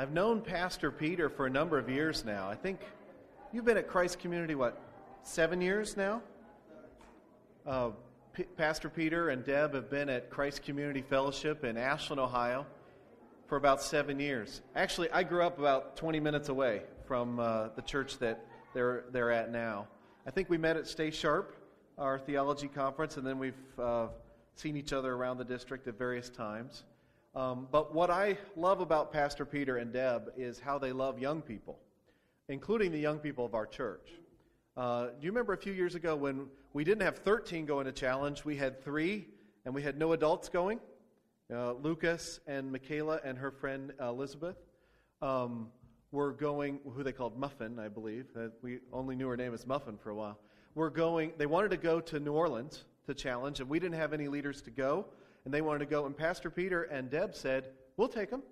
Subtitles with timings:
[0.00, 2.48] I've known Pastor Peter for a number of years now.
[2.48, 2.78] I think
[3.52, 4.80] you've been at Christ Community, what,
[5.24, 6.22] seven years now?
[7.66, 7.90] Uh,
[8.32, 12.64] P- Pastor Peter and Deb have been at Christ Community Fellowship in Ashland, Ohio
[13.48, 14.62] for about seven years.
[14.76, 19.32] Actually, I grew up about 20 minutes away from uh, the church that they're, they're
[19.32, 19.88] at now.
[20.24, 21.56] I think we met at Stay Sharp,
[21.98, 24.06] our theology conference, and then we've uh,
[24.54, 26.84] seen each other around the district at various times.
[27.34, 31.42] Um, but what I love about Pastor Peter and Deb is how they love young
[31.42, 31.78] people,
[32.48, 34.10] including the young people of our church.
[34.76, 37.92] Uh, do you remember a few years ago when we didn't have 13 going to
[37.92, 38.44] challenge?
[38.44, 39.26] We had three,
[39.64, 40.80] and we had no adults going?
[41.52, 44.56] Uh, Lucas and Michaela and her friend Elizabeth
[45.22, 45.68] um,
[46.12, 48.26] were going, who they called Muffin, I believe.
[48.36, 50.38] Uh, we only knew her name as Muffin for a while.
[50.74, 54.12] We're going, they wanted to go to New Orleans to challenge, and we didn't have
[54.12, 55.06] any leaders to go,
[55.44, 56.06] and they wanted to go.
[56.06, 58.42] And Pastor Peter and Deb said, We'll take them.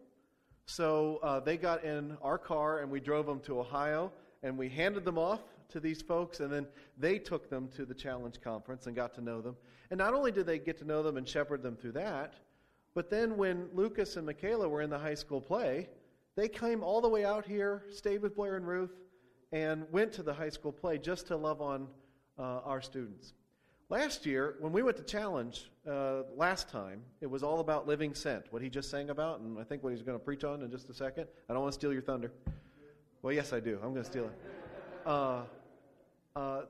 [0.66, 4.68] So uh, they got in our car, and we drove them to Ohio, and we
[4.68, 6.66] handed them off to these folks, and then
[6.98, 9.56] they took them to the challenge conference and got to know them.
[9.90, 12.34] And not only did they get to know them and shepherd them through that,
[12.94, 15.88] but then when Lucas and Michaela were in the high school play,
[16.34, 18.96] they came all the way out here, stayed with Blair and Ruth,
[19.52, 21.88] and went to the high school play just to love on
[22.38, 23.34] uh, our students.
[23.88, 28.16] Last year, when we went to Challenge uh, last time, it was all about living
[28.16, 30.62] sent, what he just sang about, and I think what he's going to preach on
[30.62, 31.28] in just a second.
[31.48, 32.32] I don't want to steal your thunder.
[33.22, 33.78] Well, yes, I do.
[33.84, 34.32] I'm going to steal it.
[35.06, 35.42] Uh,
[36.34, 36.62] uh,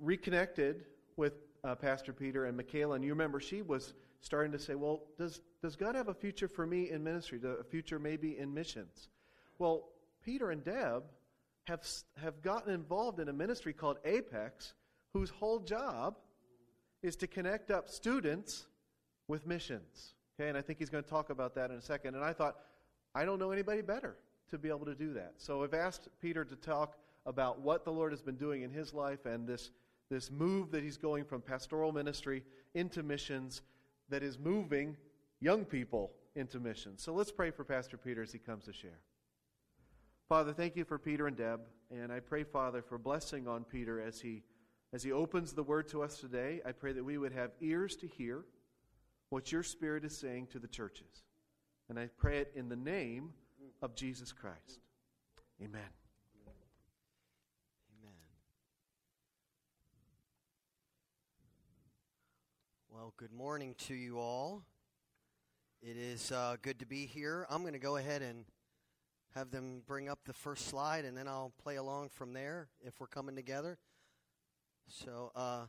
[0.00, 4.74] reconnected with uh, Pastor Peter and Michaela, and you remember she was starting to say,
[4.74, 8.52] well, does, does God have a future for me in ministry, a future maybe in
[8.52, 9.08] missions?
[9.60, 9.90] Well,
[10.24, 11.04] Peter and Deb
[11.68, 11.86] have,
[12.20, 14.74] have gotten involved in a ministry called Apex,
[15.12, 16.16] whose whole job
[17.06, 18.66] is to connect up students
[19.28, 20.14] with missions.
[20.38, 22.14] Okay, and I think he's going to talk about that in a second.
[22.14, 22.56] And I thought,
[23.14, 24.16] I don't know anybody better
[24.50, 25.34] to be able to do that.
[25.38, 28.92] So I've asked Peter to talk about what the Lord has been doing in his
[28.92, 29.70] life and this,
[30.10, 32.42] this move that he's going from pastoral ministry
[32.74, 33.62] into missions
[34.08, 34.96] that is moving
[35.40, 37.02] young people into missions.
[37.02, 39.00] So let's pray for Pastor Peter as he comes to share.
[40.28, 44.00] Father, thank you for Peter and Deb, and I pray, Father, for blessing on Peter
[44.00, 44.42] as he
[44.96, 46.62] as he opens the word to us today.
[46.64, 48.46] I pray that we would have ears to hear
[49.28, 51.22] what your Spirit is saying to the churches.
[51.90, 53.34] And I pray it in the name
[53.82, 54.80] of Jesus Christ.
[55.62, 55.82] Amen.
[56.46, 56.54] Amen.
[62.90, 64.62] Well, good morning to you all.
[65.82, 67.46] It is uh, good to be here.
[67.50, 68.46] I'm going to go ahead and
[69.34, 72.98] have them bring up the first slide, and then I'll play along from there if
[72.98, 73.76] we're coming together.
[74.88, 75.66] So, uh,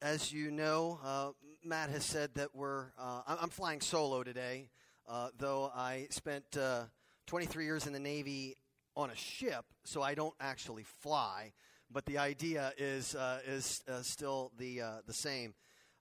[0.00, 1.30] as you know, uh,
[1.64, 2.86] Matt has said that we're.
[2.98, 4.68] Uh, I'm flying solo today,
[5.08, 6.84] uh, though I spent uh,
[7.26, 8.56] 23 years in the Navy
[8.96, 11.52] on a ship, so I don't actually fly.
[11.90, 13.16] But the idea is
[13.46, 15.54] is still the the same.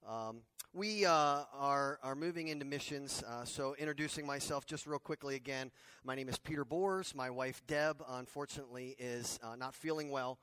[0.08, 0.42] Um,
[0.74, 5.72] we uh, are, are moving into missions, uh, so introducing myself just real quickly again.
[6.04, 7.16] My name is Peter Bors.
[7.16, 10.38] My wife, Deb, unfortunately, is uh, not feeling well,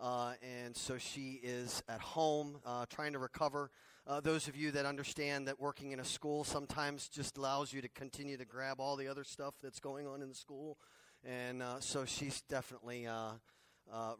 [0.00, 3.70] uh, and so she is at home uh, trying to recover.
[4.06, 7.82] Uh, those of you that understand that working in a school sometimes just allows you
[7.82, 10.78] to continue to grab all the other stuff that's going on in the school,
[11.24, 13.08] and so she's definitely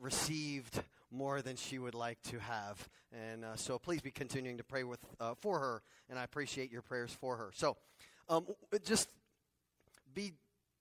[0.00, 2.88] received more than she would like to have.
[3.12, 6.72] And uh, so please be continuing to pray with, uh, for her, and I appreciate
[6.72, 7.50] your prayers for her.
[7.54, 7.76] So
[8.28, 8.46] um,
[8.84, 9.08] just
[10.14, 10.32] be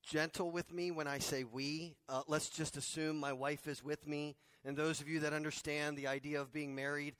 [0.03, 1.95] gentle with me when I say we.
[2.09, 4.35] Uh, let's just assume my wife is with me.
[4.66, 7.16] And those of you that understand the idea of being married,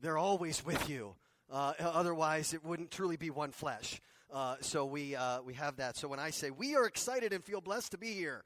[0.00, 1.14] they're always with you.
[1.50, 4.00] Uh, otherwise, it wouldn't truly be one flesh.
[4.32, 5.96] Uh, so we, uh, we have that.
[5.96, 8.44] So when I say we are excited and feel blessed to be here,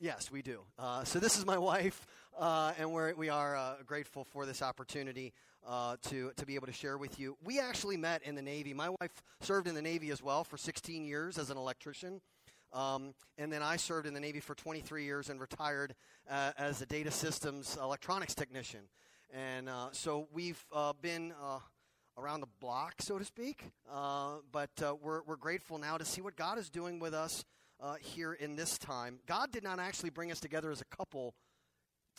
[0.00, 0.60] Yes, we do.
[0.78, 2.06] Uh, so this is my wife,
[2.38, 5.32] uh, and we're, we are uh, grateful for this opportunity
[6.02, 7.36] to, to be able to share with you.
[7.44, 8.72] We actually met in the Navy.
[8.72, 12.20] My wife served in the Navy as well for 16 years as an electrician.
[12.72, 15.94] Um, and then I served in the Navy for 23 years and retired
[16.30, 18.80] uh, as a data systems electronics technician.
[19.32, 20.64] And uh, so we've
[21.02, 21.32] been
[22.16, 23.64] around the block, so to speak.
[23.86, 24.70] but
[25.02, 27.44] we're, we're grateful now to see what God is doing with us
[27.80, 29.20] uh, here in this time.
[29.26, 31.34] God did not actually bring us together as a couple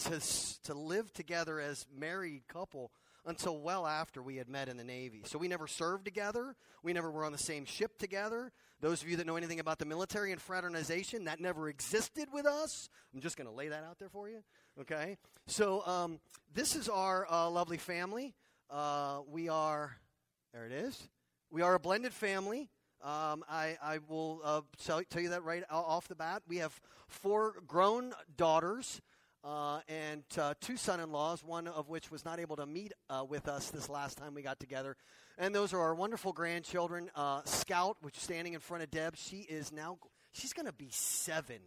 [0.05, 0.21] to,
[0.63, 2.91] to live together as married couple
[3.25, 5.23] until well after we had met in the Navy.
[5.25, 6.55] So we never served together.
[6.83, 8.51] We never were on the same ship together.
[8.81, 12.45] Those of you that know anything about the military and fraternization, that never existed with
[12.45, 12.89] us.
[13.13, 14.39] I'm just going to lay that out there for you.
[14.79, 15.17] Okay?
[15.47, 16.19] So um,
[16.53, 18.35] this is our uh, lovely family.
[18.69, 19.97] Uh, we are,
[20.53, 21.09] there it is.
[21.51, 22.69] We are a blended family.
[23.01, 26.43] Um, I, I will uh, tell, tell you that right off the bat.
[26.47, 29.01] We have four grown daughters
[29.43, 32.93] uh, and uh, two son in laws, one of which was not able to meet
[33.09, 34.95] uh, with us this last time we got together.
[35.41, 37.09] And those are our wonderful grandchildren.
[37.15, 39.97] Uh, Scout, which is standing in front of Deb, she is now,
[40.33, 41.59] she's going to be seven.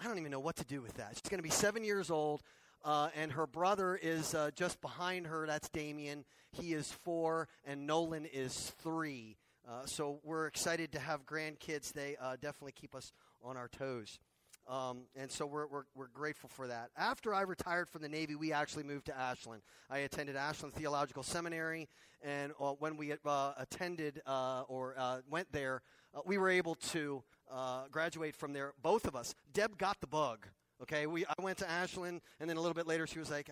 [0.00, 1.10] I don't even know what to do with that.
[1.14, 2.40] She's going to be seven years old.
[2.84, 5.44] Uh, and her brother is uh, just behind her.
[5.44, 6.24] That's Damien.
[6.52, 9.38] He is four, and Nolan is three.
[9.68, 11.92] Uh, so we're excited to have grandkids.
[11.92, 13.10] They uh, definitely keep us
[13.42, 14.20] on our toes.
[14.66, 16.90] Um, and so we're, we're, we're grateful for that.
[16.96, 19.62] After I retired from the Navy, we actually moved to Ashland.
[19.90, 21.88] I attended Ashland Theological Seminary,
[22.22, 25.82] and uh, when we uh, attended uh, or uh, went there,
[26.14, 27.22] uh, we were able to
[27.52, 29.34] uh, graduate from there, both of us.
[29.52, 30.46] Deb got the bug.
[30.82, 33.50] Okay, we, I went to Ashland, and then a little bit later, she was like,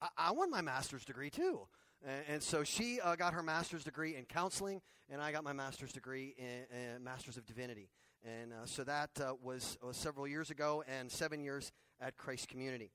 [0.00, 1.66] I, I want my master's degree too.
[2.28, 6.34] And, so she got her master's degree in counseling, and I got my master's degree
[6.38, 7.90] in, in Master's of Divinity.
[8.24, 12.48] And uh, so that uh, was, was, several years ago and seven years at Christ
[12.48, 12.90] Community.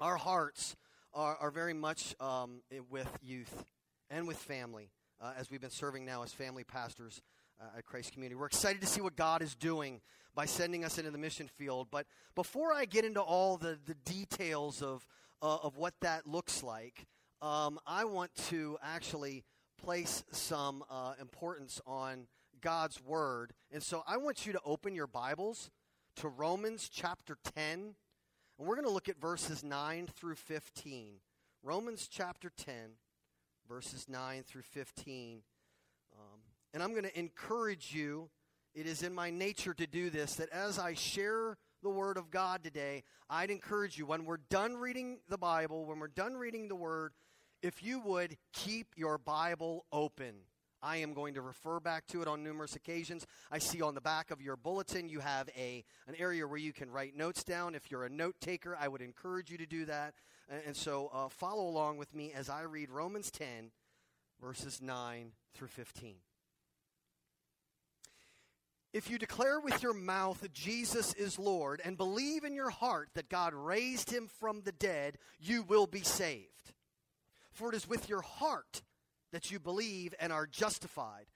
[0.00, 0.76] Our hearts
[1.14, 2.60] are, are very much um,
[2.90, 3.64] with youth
[4.10, 7.22] and with family uh, as we've been serving now as family pastors
[7.60, 8.34] uh, at Christ Community.
[8.34, 10.00] We're excited to see what God is doing
[10.34, 11.88] by sending us into the mission field.
[11.90, 15.06] But before I get into all the, the details of,
[15.40, 17.06] uh, of what that looks like,
[17.40, 19.44] um, I want to actually
[19.82, 22.26] place some uh, importance on
[22.64, 23.52] God's Word.
[23.70, 25.70] And so I want you to open your Bibles
[26.16, 27.94] to Romans chapter 10.
[28.58, 31.16] And we're going to look at verses 9 through 15.
[31.62, 32.74] Romans chapter 10,
[33.68, 35.42] verses 9 through 15.
[36.14, 36.40] Um,
[36.72, 38.30] and I'm going to encourage you,
[38.74, 42.30] it is in my nature to do this, that as I share the Word of
[42.30, 46.68] God today, I'd encourage you, when we're done reading the Bible, when we're done reading
[46.68, 47.12] the Word,
[47.62, 50.34] if you would keep your Bible open.
[50.84, 53.26] I am going to refer back to it on numerous occasions.
[53.50, 56.74] I see on the back of your bulletin you have a an area where you
[56.74, 57.74] can write notes down.
[57.74, 60.14] If you're a note taker, I would encourage you to do that.
[60.66, 63.70] And, so uh, follow along with me as I read Romans 10,
[64.42, 66.16] verses 9 through 15.
[68.92, 73.30] If you declare with your mouth Jesus is Lord and believe in your heart that
[73.30, 76.72] God raised him from the dead, you will be saved.
[77.52, 78.82] For it is with your heart
[79.34, 81.26] that you believe and are justified.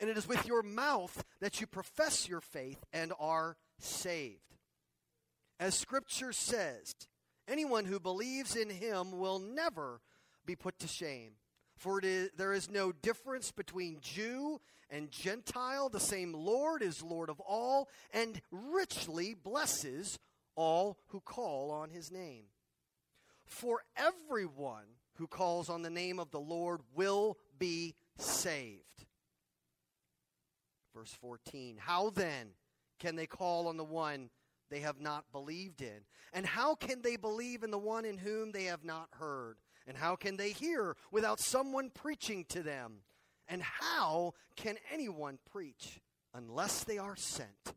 [0.00, 4.56] And it is with your mouth that you profess your faith and are saved.
[5.60, 6.94] As Scripture says,
[7.46, 10.00] anyone who believes in him will never
[10.46, 11.32] be put to shame.
[11.76, 14.58] For there is no difference between Jew
[14.88, 15.90] and Gentile.
[15.90, 20.18] The same Lord is Lord of all and richly blesses
[20.54, 22.44] all who call on his name.
[23.44, 24.86] For everyone
[25.22, 29.06] who calls on the name of the Lord will be saved.
[30.92, 32.48] Verse 14 How then
[32.98, 34.30] can they call on the one
[34.68, 36.00] they have not believed in?
[36.32, 39.58] And how can they believe in the one in whom they have not heard?
[39.86, 43.02] And how can they hear without someone preaching to them?
[43.46, 46.00] And how can anyone preach
[46.34, 47.74] unless they are sent?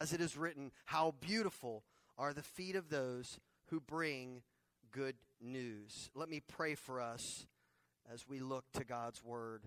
[0.00, 1.82] As it is written, How beautiful
[2.16, 3.40] are the feet of those
[3.70, 4.42] who bring
[4.92, 6.10] good news.
[6.14, 7.46] Let me pray for us
[8.12, 9.64] as we look to God's word.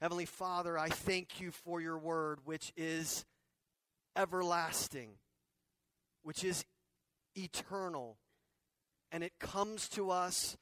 [0.00, 3.24] Heavenly Father, I thank you for your word, which is
[4.16, 5.10] everlasting,
[6.22, 6.64] which is
[7.36, 8.16] eternal,
[9.10, 10.56] and it comes to us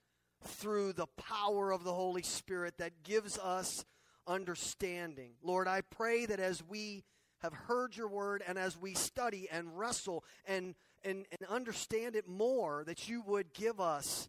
[0.45, 3.85] through the power of the Holy Spirit that gives us
[4.27, 5.33] understanding.
[5.43, 7.05] Lord, I pray that as we
[7.41, 10.75] have heard your word and as we study and wrestle and
[11.07, 14.29] and, and understand it more, that you would give us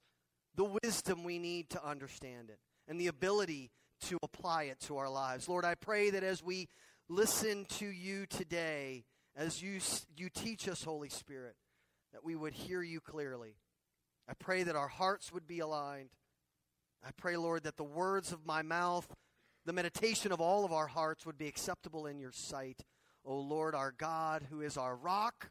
[0.56, 5.10] the wisdom we need to understand it and the ability to apply it to our
[5.10, 5.50] lives.
[5.50, 6.68] Lord, I pray that as we
[7.10, 9.06] listen to you today,
[9.36, 9.80] as you,
[10.16, 11.56] you teach us, Holy Spirit,
[12.14, 13.56] that we would hear you clearly.
[14.30, 16.10] I pray that our hearts would be aligned.
[17.06, 19.08] I pray, Lord, that the words of my mouth,
[19.66, 22.82] the meditation of all of our hearts would be acceptable in your sight.
[23.26, 25.50] O Lord, our God, who is our rock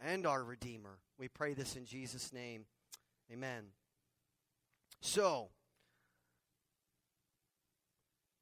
[0.00, 0.98] and our Redeemer.
[1.18, 2.66] We pray this in Jesus' name.
[3.32, 3.64] Amen.
[5.00, 5.48] So,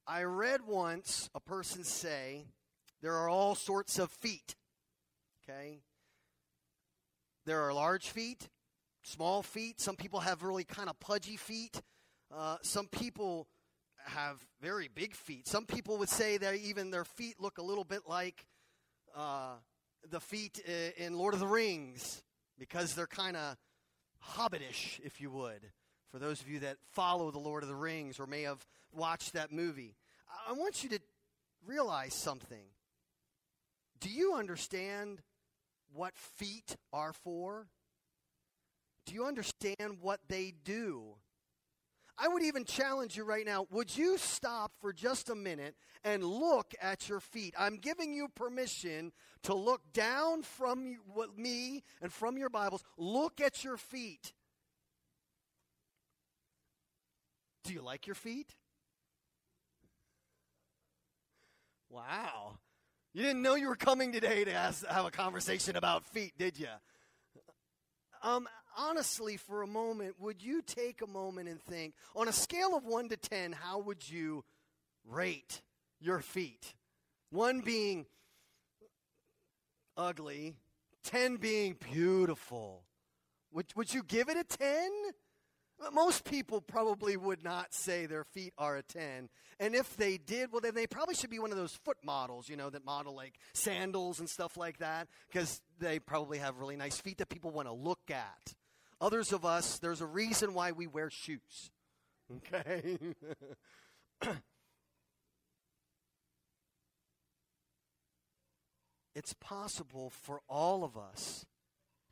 [0.06, 2.44] I read once a person say
[3.02, 4.54] there are all sorts of feet.
[5.42, 5.80] Okay?
[7.44, 8.48] There are large feet,
[9.02, 9.80] small feet.
[9.80, 11.80] Some people have really kind of pudgy feet.
[12.34, 13.46] Uh, some people
[14.04, 15.46] have very big feet.
[15.46, 18.46] Some people would say that even their feet look a little bit like
[19.14, 19.54] uh,
[20.10, 20.72] the feet uh,
[21.02, 22.22] in Lord of the Rings
[22.58, 23.56] because they're kind of
[24.34, 25.60] hobbitish, if you would,
[26.10, 29.32] for those of you that follow the Lord of the Rings or may have watched
[29.34, 29.96] that movie.
[30.48, 31.00] I want you to
[31.66, 32.64] realize something.
[34.00, 35.20] Do you understand
[35.92, 37.68] what feet are for?
[39.06, 41.14] Do you understand what they do?
[42.18, 46.24] I would even challenge you right now would you stop for just a minute and
[46.24, 47.54] look at your feet?
[47.58, 50.96] I'm giving you permission to look down from
[51.36, 52.82] me and from your Bibles.
[52.96, 54.32] Look at your feet.
[57.64, 58.54] Do you like your feet?
[61.90, 62.58] Wow.
[63.12, 66.58] You didn't know you were coming today to ask, have a conversation about feet, did
[66.58, 66.68] you?
[68.22, 72.76] Um, honestly, for a moment, would you take a moment and think, on a scale
[72.76, 74.44] of 1 to 10, how would you
[75.04, 75.62] rate
[76.00, 76.74] your feet?
[77.30, 78.06] 1 being
[79.96, 80.56] ugly,
[81.04, 82.84] 10 being beautiful.
[83.52, 84.90] Would, would you give it a 10?
[85.92, 89.28] Most people probably would not say their feet are a 10.
[89.60, 92.48] And if they did, well, then they probably should be one of those foot models,
[92.48, 96.76] you know, that model like sandals and stuff like that, because they probably have really
[96.76, 98.54] nice feet that people want to look at.
[99.00, 101.70] Others of us, there's a reason why we wear shoes.
[102.36, 102.98] Okay?
[109.14, 111.44] it's possible for all of us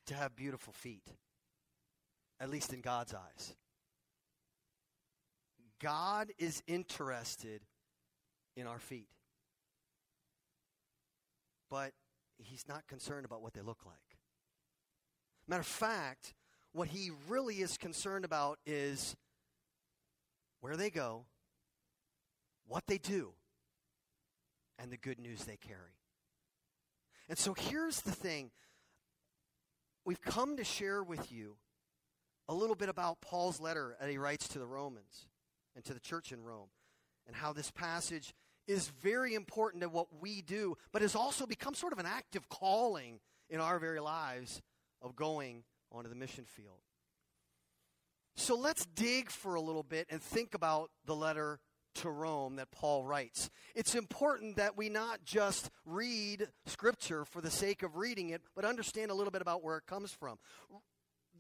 [0.07, 1.09] to have beautiful feet
[2.41, 3.55] at least in God's eyes.
[5.81, 7.63] God is interested
[8.57, 9.09] in our feet.
[11.71, 11.93] But
[12.39, 14.19] he's not concerned about what they look like.
[15.49, 16.35] Matter of fact,
[16.75, 19.17] what he really is concerned about is
[20.61, 21.25] where they go,
[22.67, 23.33] what they do,
[24.79, 25.97] and the good news they carry.
[27.29, 28.51] And so here's the thing
[30.05, 31.57] we've come to share with you
[32.49, 35.29] a little bit about Paul's letter that he writes to the Romans
[35.77, 36.69] and to the church in Rome,
[37.27, 38.35] and how this passage
[38.67, 42.49] is very important to what we do, but has also become sort of an active
[42.49, 44.61] calling in our very lives
[45.01, 45.63] of going
[45.95, 46.81] onto the mission field.
[48.37, 51.61] So let's dig for a little bit and think about the letter
[51.97, 53.49] to Rome that Paul writes.
[53.77, 58.65] It's important that we not just read Scripture for the sake of reading it, but
[58.65, 60.39] understand a little bit about where it comes from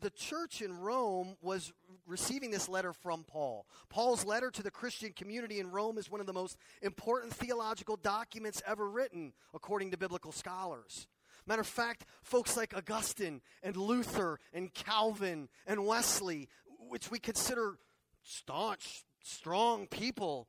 [0.00, 1.72] the church in Rome was
[2.06, 3.66] receiving this letter from Paul.
[3.88, 7.96] Paul's letter to the Christian community in Rome is one of the most important theological
[7.96, 11.06] documents ever written, according to biblical scholars.
[11.46, 16.48] Matter of fact, folks like Augustine and Luther and Calvin and Wesley,
[16.88, 17.78] which we consider
[18.22, 20.48] staunch, strong people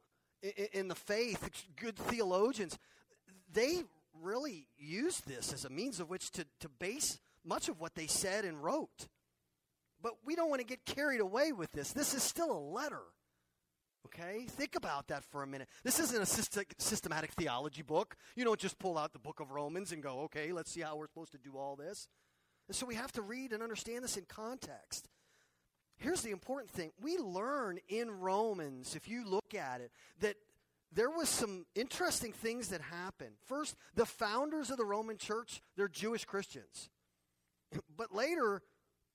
[0.73, 2.77] in the faith, good theologians,
[3.51, 3.83] they
[4.21, 8.07] really used this as a means of which to, to base much of what they
[8.07, 9.07] said and wrote.
[10.01, 11.91] But we don't want to get carried away with this.
[11.91, 13.01] This is still a letter.
[14.05, 14.45] Okay?
[14.47, 15.67] Think about that for a minute.
[15.83, 16.25] This isn't a
[16.77, 18.15] systematic theology book.
[18.35, 20.95] You don't just pull out the book of Romans and go, okay, let's see how
[20.95, 22.07] we're supposed to do all this.
[22.67, 25.07] And so we have to read and understand this in context.
[25.97, 30.35] Here's the important thing we learn in Romans, if you look at it, that
[30.91, 33.35] there was some interesting things that happened.
[33.45, 36.89] First, the founders of the Roman church, they're Jewish Christians.
[37.97, 38.61] But later,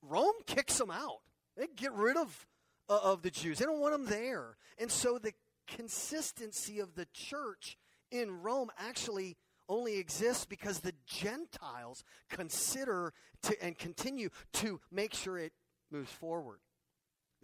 [0.03, 1.21] Rome kicks them out.
[1.57, 2.47] They get rid of,
[2.91, 3.61] Uh, of the Jews.
[3.61, 4.57] They don't want them there.
[4.77, 5.33] And so the
[5.69, 7.79] consistency of the church
[8.11, 9.37] in Rome actually
[9.69, 15.53] only exists because the Gentiles consider to, and continue to make sure it
[15.93, 16.59] moves forward.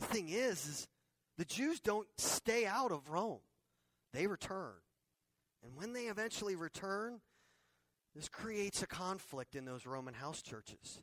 [0.00, 0.88] The thing is, is
[1.38, 3.38] the Jews don't stay out of Rome.
[4.12, 4.72] They return.
[5.62, 7.20] And when they eventually return,
[8.16, 11.02] this creates a conflict in those Roman house churches.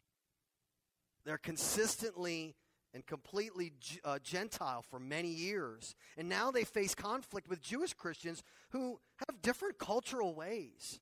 [1.26, 2.56] They're consistently
[2.94, 3.74] and completely
[4.04, 5.96] uh, Gentile for many years.
[6.18, 11.00] And now they face conflict with Jewish Christians who have different cultural ways.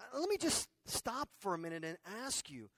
[0.00, 2.70] Uh, let me just stop for a minute and ask you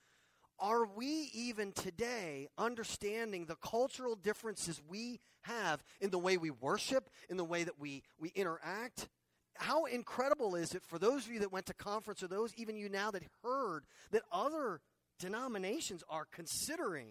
[0.61, 7.11] are we even today understanding the cultural differences we have in the way we worship,
[7.31, 9.09] in the way that we, we interact?
[9.55, 12.77] How incredible is it for those of you that went to conference or those even
[12.77, 14.81] you now that heard that other
[15.19, 17.09] denominations are considering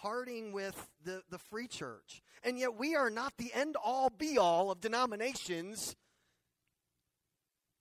[0.00, 2.22] parting with the, the free church.
[2.42, 5.96] And yet we are not the end all be all of denominations,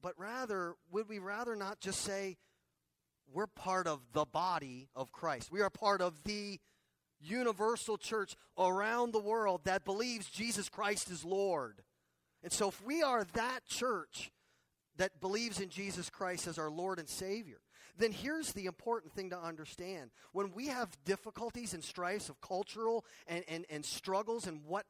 [0.02, 2.38] but rather, would we rather not just say,
[3.32, 5.52] we're part of the body of Christ?
[5.52, 6.60] We are part of the
[7.22, 11.82] universal church around the world that believes Jesus Christ is Lord.
[12.44, 14.32] And so, if we are that church
[14.98, 17.60] that believes in Jesus Christ as our Lord and Savior,
[18.00, 20.12] then here's the important thing to understand.
[20.32, 24.86] When we have difficulties and strifes of cultural and, and, and struggles and what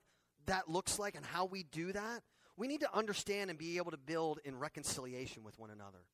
[0.46, 2.24] that looks like and how we do that,
[2.56, 6.06] we need to understand and be able to build in reconciliation with one another.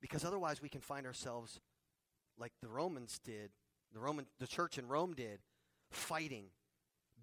[0.00, 1.60] Because otherwise we can find ourselves
[2.38, 3.50] like the Romans did,
[3.92, 5.40] the Roman the church in Rome did,
[5.90, 6.46] fighting,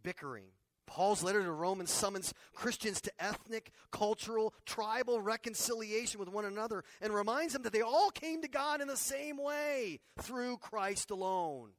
[0.03, 0.47] bickering.
[0.91, 7.13] Paul's letter to Romans summons Christians to ethnic, cultural, tribal reconciliation with one another and
[7.13, 11.69] reminds them that they all came to God in the same way through Christ alone.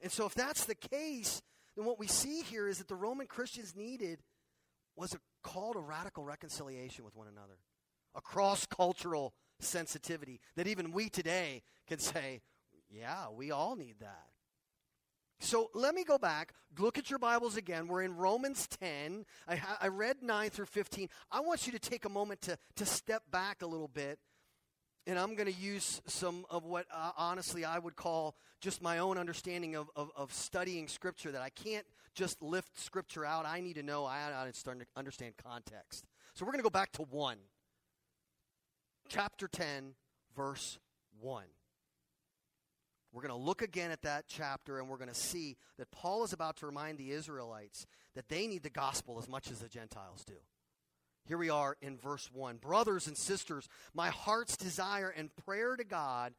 [0.00, 1.42] And so, if that's the case,
[1.76, 4.20] then what we see here is that the Roman Christians needed
[4.96, 7.58] was a call to radical reconciliation with one another,
[8.14, 12.40] a cross cultural sensitivity that even we today can say,
[12.88, 14.28] yeah, we all need that.
[15.38, 16.52] So let me go back.
[16.78, 17.88] Look at your Bibles again.
[17.88, 19.24] We're in Romans 10.
[19.46, 21.08] I, I read 9 through 15.
[21.30, 24.18] I want you to take a moment to, to step back a little bit.
[25.06, 28.98] And I'm going to use some of what, uh, honestly, I would call just my
[28.98, 33.46] own understanding of, of, of, studying Scripture, that I can't just lift Scripture out.
[33.46, 36.06] I need to know, I, I start to understand context.
[36.34, 37.36] So we're going to go back to 1.
[39.08, 39.92] Chapter 10,
[40.34, 40.78] verse
[41.20, 41.44] 1.
[43.16, 46.22] We're going to look again at that chapter and we're going to see that Paul
[46.22, 49.70] is about to remind the Israelites that they need the gospel as much as the
[49.70, 50.34] Gentiles do.
[51.24, 52.58] Here we are in verse 1.
[52.58, 56.34] Brothers and sisters, my heart's desire and prayer to God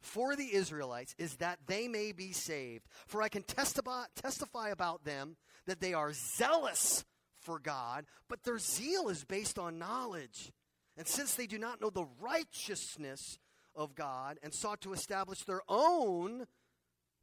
[0.00, 2.88] for the Israelites is that they may be saved.
[3.06, 5.36] For I can testify, testify about them
[5.68, 7.04] that they are zealous
[7.38, 10.50] for God, but their zeal is based on knowledge.
[10.96, 13.38] And since they do not know the righteousness
[13.76, 16.46] of God and sought to establish their own,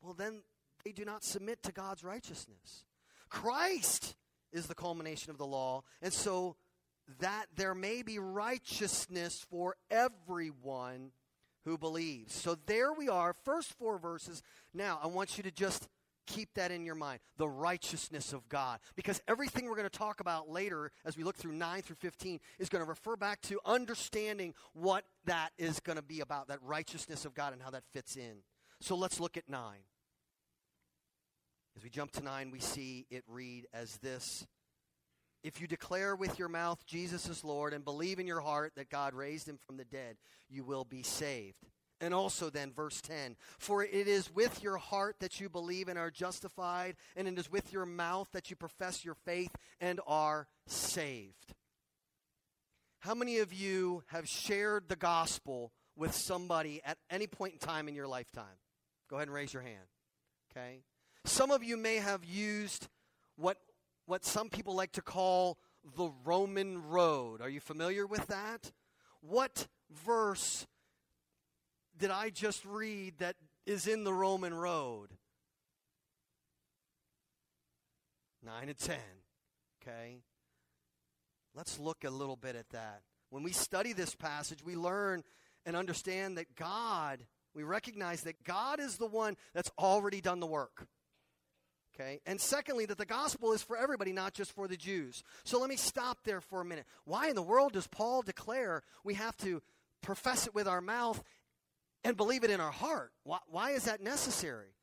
[0.02, 0.44] well, then
[0.86, 2.86] they do not submit to God's righteousness.
[3.30, 4.16] Christ
[4.52, 6.56] is the culmination of the law, and so
[7.20, 11.12] that there may be righteousness for everyone
[11.66, 12.34] who believes.
[12.36, 14.44] So there we are, first four verses.
[14.74, 15.88] Now, I want you to just
[16.26, 18.80] keep that in your mind the righteousness of God.
[18.96, 22.40] Because everything we're going to talk about later as we look through 9 through 15
[22.60, 26.60] is going to refer back to understanding what that is going to be about, that
[26.62, 28.44] righteousness of God and how that fits in.
[28.82, 29.60] So let's look at 9.
[31.76, 34.46] As we jump to 9, we see it read as this
[35.44, 38.90] If you declare with your mouth Jesus is Lord and believe in your heart that
[38.90, 40.18] God raised him from the dead,
[40.50, 41.66] you will be saved.
[42.02, 45.98] And also, then, verse 10 For it is with your heart that you believe and
[45.98, 50.48] are justified, and it is with your mouth that you profess your faith and are
[50.68, 51.54] saved.
[53.00, 57.88] How many of you have shared the gospel with somebody at any point in time
[57.88, 58.58] in your lifetime?
[59.10, 59.88] Go ahead and raise your hand.
[60.52, 60.84] Okay?
[61.26, 62.88] Some of you may have used
[63.36, 63.58] what,
[64.06, 65.58] what some people like to call
[65.98, 67.42] the Roman road.
[67.42, 68.72] Are you familiar with that?
[69.22, 69.68] What
[70.06, 70.66] verse
[71.98, 75.10] did I just read that is in the Roman road?
[78.44, 78.98] 9 and 10.
[79.82, 80.18] Okay?
[81.56, 83.02] Let's look a little bit at that.
[83.30, 85.24] When we study this passage, we learn
[85.66, 90.48] and understand that God, we recognize that God is the one that's already done the
[90.48, 90.88] work.
[91.96, 92.22] Okay?
[92.26, 95.24] And secondly, that the gospel is for everybody, not just for the Jews.
[95.44, 96.86] So let me stop there for a minute.
[97.06, 99.62] Why in the world does Paul declare we have to
[100.02, 101.24] profess it with our mouth
[102.04, 103.12] and believe it in our heart.
[103.24, 104.76] Why, why is that necessary?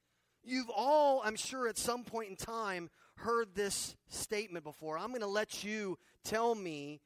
[0.42, 4.98] You've all, I'm sure, at some point in time heard this statement before.
[4.98, 7.00] I'm going to let you tell me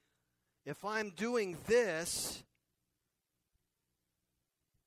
[0.65, 2.43] if I'm doing this,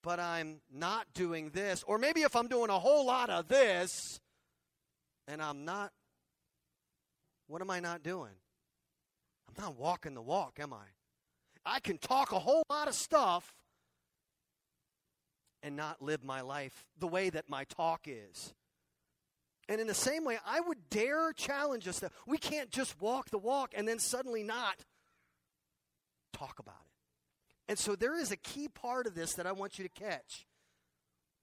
[0.01, 4.19] but I'm not doing this, or maybe if I'm doing a whole lot of this
[5.27, 5.91] and I'm not,
[7.47, 8.31] what am I not doing?
[9.49, 10.85] I'm not walking the walk, am I?
[11.65, 13.53] I can talk a whole lot of stuff
[15.63, 18.53] and not live my life the way that my talk is.
[19.69, 23.29] And in the same way, I would dare challenge us that we can't just walk
[23.29, 24.75] the walk and then suddenly not
[26.31, 27.71] talk about it.
[27.71, 30.45] And so there is a key part of this that I want you to catch.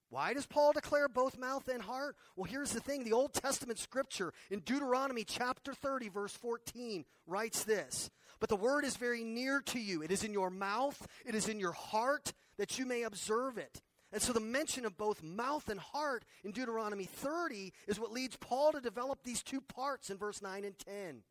[0.09, 2.17] Why does Paul declare both mouth and heart?
[2.37, 7.65] Well, here's the thing the Old Testament scripture in Deuteronomy chapter 30, verse 14, writes
[7.65, 11.35] this But the word is very near to you, it is in your mouth, it
[11.35, 13.83] is in your heart, that you may observe it.
[14.15, 18.37] And so the mention of both mouth and heart in Deuteronomy 30 is what leads
[18.37, 21.25] Paul to develop these two parts in verse 9 and 10.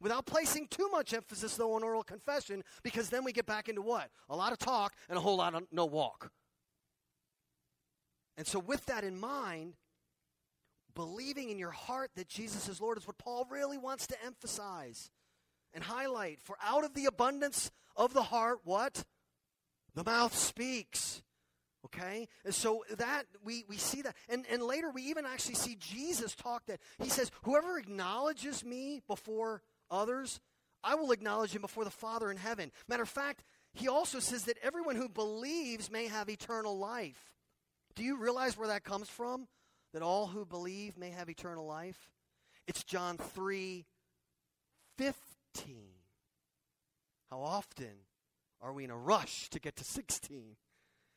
[0.00, 3.82] Without placing too much emphasis, though, on oral confession, because then we get back into
[3.82, 4.10] what?
[4.28, 6.32] A lot of talk and a whole lot of no walk.
[8.36, 9.74] And so, with that in mind,
[10.96, 15.10] believing in your heart that Jesus is Lord is what Paul really wants to emphasize
[15.72, 16.40] and highlight.
[16.42, 19.04] For out of the abundance of the heart, what?
[19.94, 21.22] The mouth speaks.
[21.94, 22.28] Okay?
[22.44, 24.14] And so that we, we see that.
[24.28, 29.00] And, and later we even actually see Jesus talk that he says, Whoever acknowledges me
[29.06, 30.40] before others,
[30.84, 32.70] I will acknowledge him before the Father in heaven.
[32.88, 37.32] Matter of fact, he also says that everyone who believes may have eternal life.
[37.94, 39.48] Do you realize where that comes from?
[39.92, 42.10] That all who believe may have eternal life?
[42.66, 43.86] It's John 3
[44.98, 45.76] 15.
[47.30, 48.04] How often
[48.60, 50.56] are we in a rush to get to 16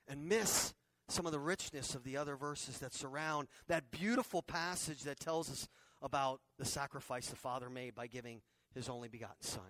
[0.07, 0.73] and miss
[1.07, 5.49] some of the richness of the other verses that surround that beautiful passage that tells
[5.49, 5.67] us
[6.01, 8.41] about the sacrifice the Father made by giving
[8.73, 9.63] his only begotten Son?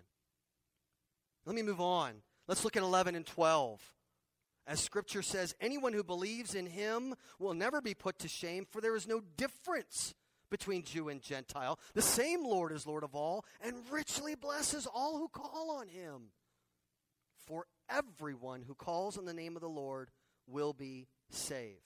[1.45, 2.21] Let me move on.
[2.47, 3.81] Let's look at 11 and 12.
[4.67, 8.79] As Scripture says, anyone who believes in him will never be put to shame, for
[8.79, 10.13] there is no difference
[10.51, 11.79] between Jew and Gentile.
[11.95, 16.31] The same Lord is Lord of all, and richly blesses all who call on him.
[17.47, 20.11] For everyone who calls on the name of the Lord
[20.47, 21.81] will be saved.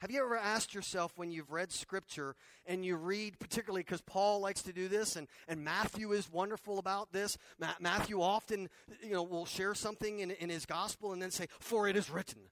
[0.00, 2.36] Have you ever asked yourself when you've read Scripture
[2.66, 6.78] and you read, particularly because Paul likes to do this and, and Matthew is wonderful
[6.78, 7.36] about this?
[7.58, 8.68] Ma- Matthew often
[9.02, 12.10] you know, will share something in, in his gospel and then say, For it is
[12.10, 12.42] written.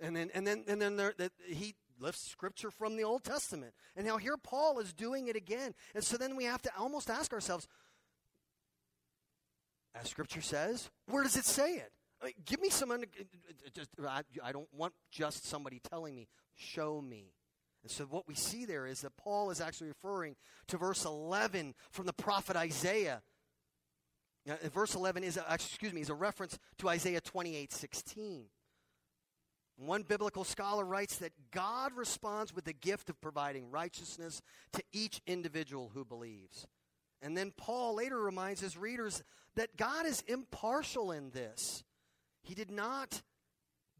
[0.00, 3.72] And then, and then, and then there, that he lifts Scripture from the Old Testament.
[3.94, 5.74] And now here Paul is doing it again.
[5.94, 7.68] And so then we have to almost ask ourselves,
[9.94, 11.92] as Scripture says, where does it say it?
[12.44, 12.92] Give me some.
[13.74, 16.28] Just, I, I don't want just somebody telling me.
[16.54, 17.32] Show me.
[17.82, 20.34] And so what we see there is that Paul is actually referring
[20.68, 23.22] to verse 11 from the prophet Isaiah.
[24.44, 28.46] Now, verse 11 is, a, excuse me, is a reference to Isaiah 28, 16.
[29.76, 34.40] One biblical scholar writes that God responds with the gift of providing righteousness
[34.72, 36.66] to each individual who believes.
[37.20, 39.22] And then Paul later reminds his readers
[39.54, 41.84] that God is impartial in this.
[42.46, 43.22] He did not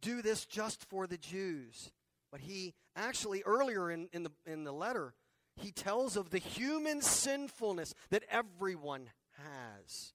[0.01, 1.91] do this just for the Jews,
[2.31, 5.15] but he actually, earlier in, in, the, in the letter,
[5.57, 10.13] he tells of the human sinfulness that everyone has.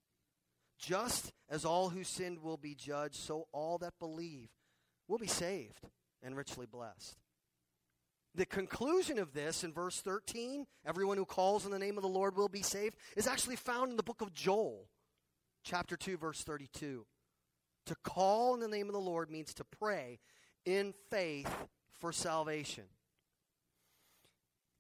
[0.80, 4.48] Just as all who sinned will be judged, so all that believe
[5.10, 5.82] will be saved
[6.24, 7.18] and richly blessed.
[8.34, 12.08] The conclusion of this in verse 13, everyone who calls on the name of the
[12.08, 14.88] Lord will be saved, is actually found in the book of Joel,
[15.66, 17.06] chapter 2, verse 32.
[17.92, 20.20] To call in the name of the Lord means to pray
[20.64, 21.54] in faith
[22.00, 22.86] for salvation.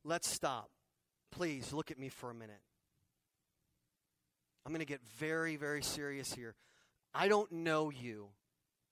[0.06, 0.69] Let's stop.
[1.30, 2.62] Please look at me for a minute.
[4.65, 6.56] I'm going to get very, very serious here.
[7.13, 8.30] I don't know you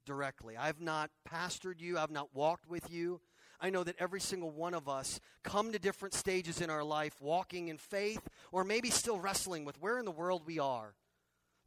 [0.06, 0.58] directly.
[0.58, 3.22] I've not pastored you, I've not walked with you.
[3.62, 7.22] I know that every single one of us come to different stages in our life,
[7.22, 10.94] walking in faith, or maybe still wrestling with where in the world we are.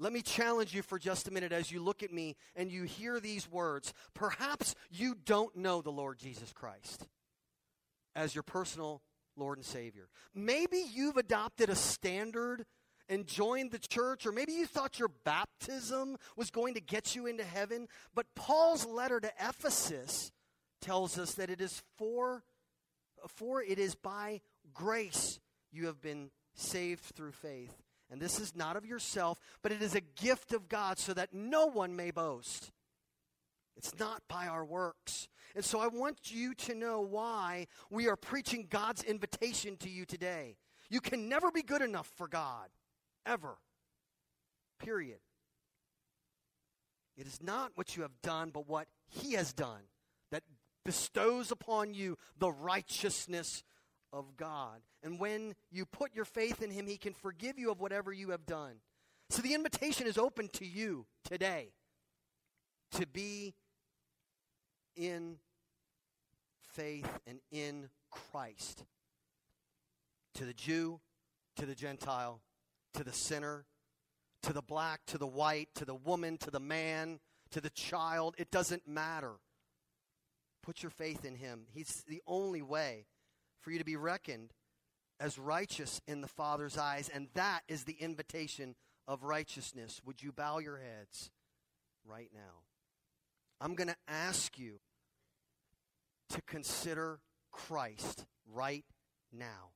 [0.02, 2.82] Let me challenge you for just a minute as you look at me and you
[2.82, 3.94] hear these words.
[4.14, 7.06] Perhaps you don't know the Lord Jesus Christ
[8.16, 9.00] as your personal
[9.36, 10.08] Lord and Savior.
[10.34, 12.66] Maybe you've adopted a standard
[13.08, 17.26] and joined the church, or maybe you thought your baptism was going to get you
[17.26, 17.86] into heaven.
[18.12, 20.32] But Paul's letter to Ephesus
[20.80, 22.42] tells us that it is for,
[23.28, 24.40] for it is by
[24.74, 25.38] grace
[25.70, 27.84] you have been saved through faith.
[28.12, 31.32] And this is not of yourself, but it is a gift of God so that
[31.32, 32.70] no one may boast.
[33.74, 35.28] It's not by our works.
[35.56, 40.04] And so I want you to know why we are preaching God's invitation to you
[40.04, 40.56] today.
[40.90, 42.68] You can never be good enough for God,
[43.24, 43.56] ever.
[44.78, 45.20] Period.
[47.16, 49.84] It is not what you have done, but what He has done
[50.30, 50.42] that
[50.84, 53.62] bestows upon you the righteousness
[54.12, 54.80] of God.
[55.02, 58.30] And when you put your faith in Him, He can forgive you of whatever you
[58.30, 58.76] have done.
[59.30, 61.72] So the invitation is open to you today
[62.92, 63.54] to be
[64.94, 65.38] in
[66.74, 68.84] faith and in Christ.
[70.34, 71.00] To the Jew,
[71.56, 72.40] to the Gentile,
[72.94, 73.64] to the sinner,
[74.42, 77.20] to the black, to the white, to the woman, to the man,
[77.50, 78.34] to the child.
[78.38, 79.34] It doesn't matter.
[80.62, 81.66] Put your faith in Him.
[81.72, 83.06] He's the only way
[83.62, 84.52] for you to be reckoned
[85.18, 88.74] as righteous in the Father's eyes, and that is the invitation
[89.06, 90.00] of righteousness.
[90.04, 91.30] Would you bow your heads
[92.04, 92.64] right now?
[93.60, 94.80] I'm going to ask you
[96.30, 97.20] to consider
[97.52, 98.84] Christ right
[99.32, 99.70] now.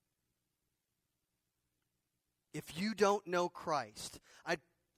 [2.52, 4.56] If you don't know Christ, I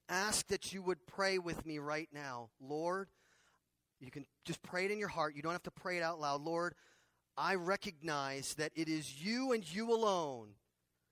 [0.08, 2.48] ask that you would pray with me right now.
[2.60, 3.08] Lord,
[4.00, 5.34] you can just pray it in your heart.
[5.34, 6.42] You don't have to pray it out loud.
[6.42, 6.74] Lord,
[7.38, 10.48] I recognize that it is you and you alone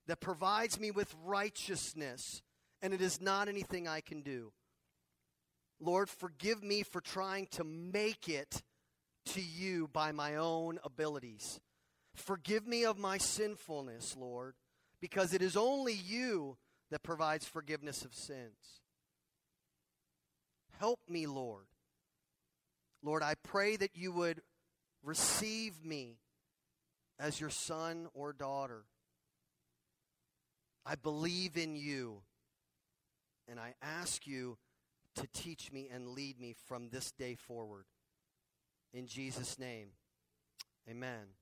[0.07, 2.41] that provides me with righteousness,
[2.81, 4.51] and it is not anything I can do.
[5.79, 8.61] Lord, forgive me for trying to make it
[9.27, 11.59] to you by my own abilities.
[12.15, 14.55] Forgive me of my sinfulness, Lord,
[14.99, 16.57] because it is only you
[16.89, 18.81] that provides forgiveness of sins.
[20.79, 21.67] Help me, Lord.
[23.03, 24.41] Lord, I pray that you would
[25.03, 26.17] receive me
[27.19, 28.83] as your son or daughter.
[30.85, 32.21] I believe in you,
[33.47, 34.57] and I ask you
[35.15, 37.85] to teach me and lead me from this day forward.
[38.93, 39.89] In Jesus' name,
[40.89, 41.36] amen.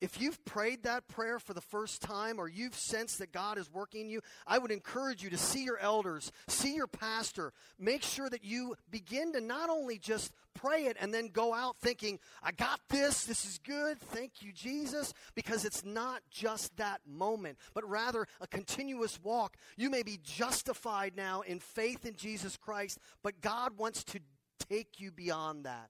[0.00, 3.72] If you've prayed that prayer for the first time or you've sensed that God is
[3.72, 7.54] working in you, I would encourage you to see your elders, see your pastor.
[7.78, 11.78] Make sure that you begin to not only just pray it and then go out
[11.78, 17.00] thinking, I got this, this is good, thank you, Jesus, because it's not just that
[17.06, 19.56] moment, but rather a continuous walk.
[19.78, 24.20] You may be justified now in faith in Jesus Christ, but God wants to
[24.68, 25.88] take you beyond that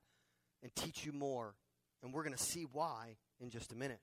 [0.62, 1.54] and teach you more.
[2.02, 4.00] And we're going to see why in just a minute.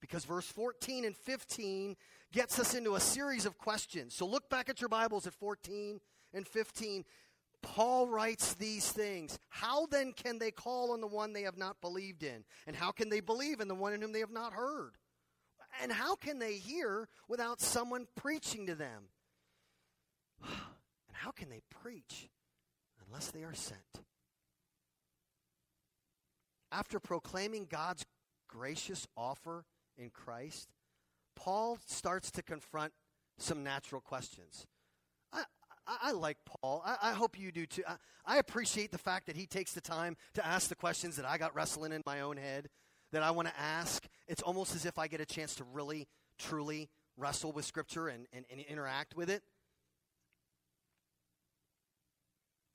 [0.00, 1.96] Because verse 14 and 15
[2.32, 4.14] gets us into a series of questions.
[4.14, 6.00] So look back at your Bibles at 14
[6.32, 7.04] and 15.
[7.62, 9.38] Paul writes these things.
[9.48, 12.44] How then can they call on the one they have not believed in?
[12.66, 14.92] And how can they believe in the one in whom they have not heard?
[15.82, 19.04] And how can they hear without someone preaching to them?
[21.08, 22.30] And how can they preach
[23.06, 24.00] unless they are sent?
[26.72, 28.04] After proclaiming God's
[28.48, 29.64] gracious offer
[29.96, 30.68] in Christ,
[31.36, 32.92] Paul starts to confront
[33.38, 34.66] some natural questions.
[35.32, 35.44] I,
[35.86, 36.82] I, I like Paul.
[36.84, 37.82] I, I, hope you do too.
[38.26, 41.38] I, appreciate the fact that he takes the time to ask the questions that I
[41.38, 42.68] got wrestling in my own head
[43.12, 44.06] that I want to ask.
[44.28, 46.06] It's almost as if I get a chance to really,
[46.38, 49.42] truly wrestle with Scripture and, and, and interact with it.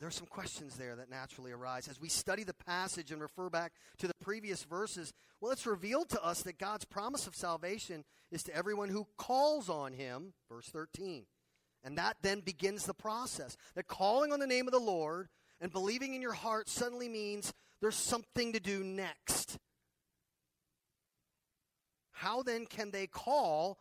[0.06, 1.88] There are some questions there that naturally arise.
[1.88, 6.10] As we study the passage and refer back to the previous verses, well, it's revealed
[6.10, 10.68] to us that God's promise of salvation is to everyone who calls on him, verse
[10.68, 11.26] 13.
[11.84, 13.58] And that then begins the process.
[13.74, 15.28] That calling on the name of the Lord
[15.60, 19.58] and believing in your heart suddenly means there's something to do next.
[22.12, 23.80] How then can they call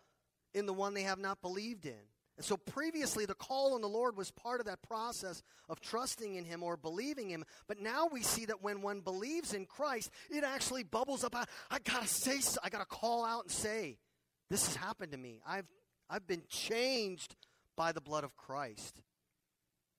[0.55, 2.14] in the one they have not believed in?
[2.37, 6.35] And so previously, the call on the Lord was part of that process of trusting
[6.35, 7.45] in Him or believing Him.
[7.69, 11.37] But now we see that when one believes in Christ, it actually bubbles up.
[11.37, 13.99] I, gotta say, I gotta call out and say,
[14.51, 15.41] "This has happened to me.
[15.47, 15.69] I've
[16.11, 17.37] I've been changed
[17.77, 19.01] by the blood of Christ."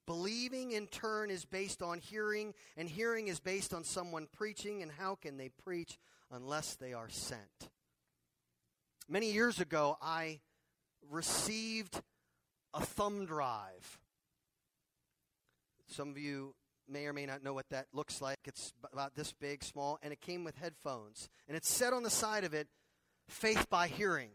[0.05, 4.83] Believing in turn is based on hearing, and hearing is based on someone preaching.
[4.83, 5.97] And how can they preach
[6.29, 7.69] unless they are sent?
[9.07, 10.41] Many years ago, I
[11.09, 12.01] received
[12.75, 13.99] a thumb drive.
[15.87, 16.53] Some of you
[16.87, 18.39] may or may not know what that looks like.
[18.45, 21.29] It's about this big, small, and it came with headphones.
[21.47, 22.67] And it said on the side of it,
[23.27, 24.29] faith by hearing.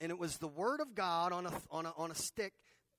[0.00, 2.52] And it was the Word of God on a, on a, on a stick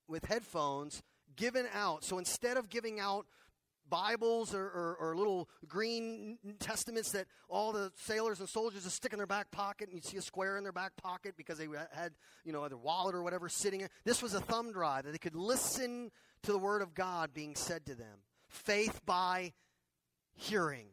[0.07, 1.01] with headphones
[1.35, 2.03] given out.
[2.03, 3.25] So instead of giving out
[3.91, 9.11] Bibles or, or, or, little green testaments that all the sailors and soldiers would stick
[9.11, 11.67] in their back pocket, and you'd see a square in their back pocket because they
[11.91, 12.13] had,
[12.45, 13.81] you know, their wallet or whatever sitting.
[13.81, 13.89] In.
[14.05, 16.09] This was a thumb drive that they could listen
[16.43, 18.23] to the Word of God being said to them.
[18.47, 19.51] Faith by
[20.33, 20.87] hearing.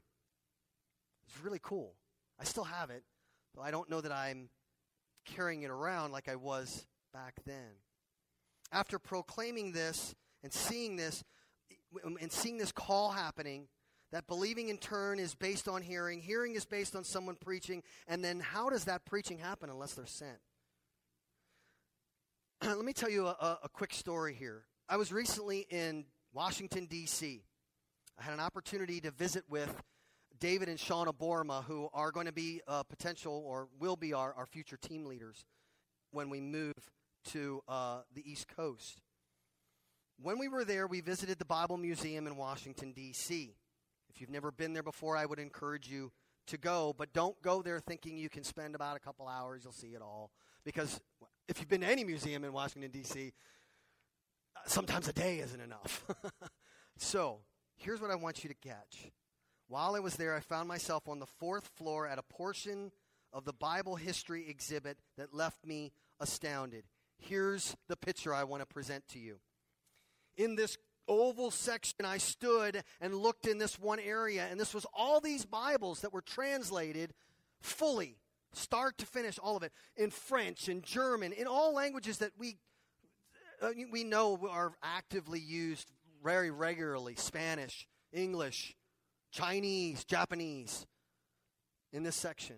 [1.27, 1.95] It's really cool.
[2.41, 3.05] I still have it,
[3.55, 4.51] though I don't know that I'm
[5.25, 7.79] carrying it around like I was back then.
[8.73, 11.25] After proclaiming this and seeing this,
[12.21, 13.69] and seeing this call happening,
[14.13, 18.25] that believing in turn is based on hearing, hearing is based on someone preaching, and
[18.25, 20.39] then how does that preaching happen unless they're sent?
[22.65, 24.65] Let me tell you a, a, quick story here.
[24.89, 27.43] I was recently in Washington, D.C.
[28.19, 29.73] I had an opportunity to visit with
[30.41, 34.33] David and Shauna Borma, who are going to be uh, potential or will be our,
[34.35, 35.45] our future team leaders
[36.11, 36.75] when we move
[37.27, 39.03] to uh, the East Coast.
[40.21, 43.55] When we were there, we visited the Bible Museum in Washington, D.C.
[44.11, 46.11] If you've never been there before, I would encourage you
[46.49, 49.73] to go, but don't go there thinking you can spend about a couple hours, you'll
[49.73, 50.33] see it all.
[50.65, 51.01] Because
[51.47, 53.33] if you've been to any museum in Washington, D.C.,
[54.67, 56.05] sometimes a day isn't enough.
[56.99, 57.39] so,
[57.77, 59.13] here's what I want you to catch.
[59.69, 62.91] While I was there, I found myself on the fourth floor at a portion
[63.33, 66.85] of the Bible history exhibit that left me astounded.
[67.19, 69.39] Here's the picture I want to present to you
[70.39, 74.87] in this oval section, I stood and looked in this one area, and this was
[74.95, 77.13] all these Bibles that were translated
[77.61, 78.17] fully,
[78.53, 82.57] start to finish, all of it, in French and German, in all languages that we
[83.61, 85.91] uh, we know are actively used
[86.23, 88.77] very regularly Spanish, English,
[89.33, 90.87] Chinese, Japanese
[91.93, 92.57] in this section.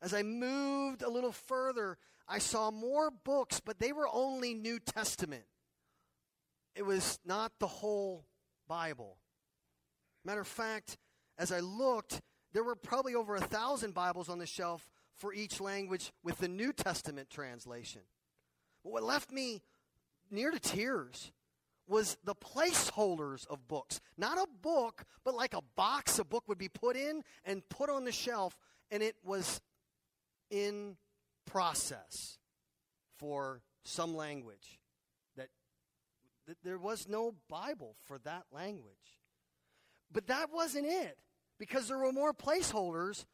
[0.00, 4.78] as I moved a little further, I saw more books, but they were only New
[4.78, 5.44] Testament.
[6.76, 8.26] It was not the whole
[8.68, 9.16] Bible.
[10.24, 10.98] Matter of fact,
[11.38, 12.20] as I looked,
[12.52, 16.48] there were probably over a thousand Bibles on the shelf for each language with the
[16.48, 18.02] New Testament translation.
[18.84, 19.62] But what left me
[20.30, 21.32] near to tears
[21.88, 24.00] was the placeholders of books.
[24.18, 27.88] Not a book, but like a box a book would be put in and put
[27.88, 28.58] on the shelf,
[28.90, 29.62] and it was
[30.50, 30.96] in
[31.46, 32.38] process
[33.16, 34.78] for some language.
[36.62, 39.20] There was no Bible for that language.
[40.12, 41.18] But that wasn't it,
[41.58, 43.24] because there were more placeholders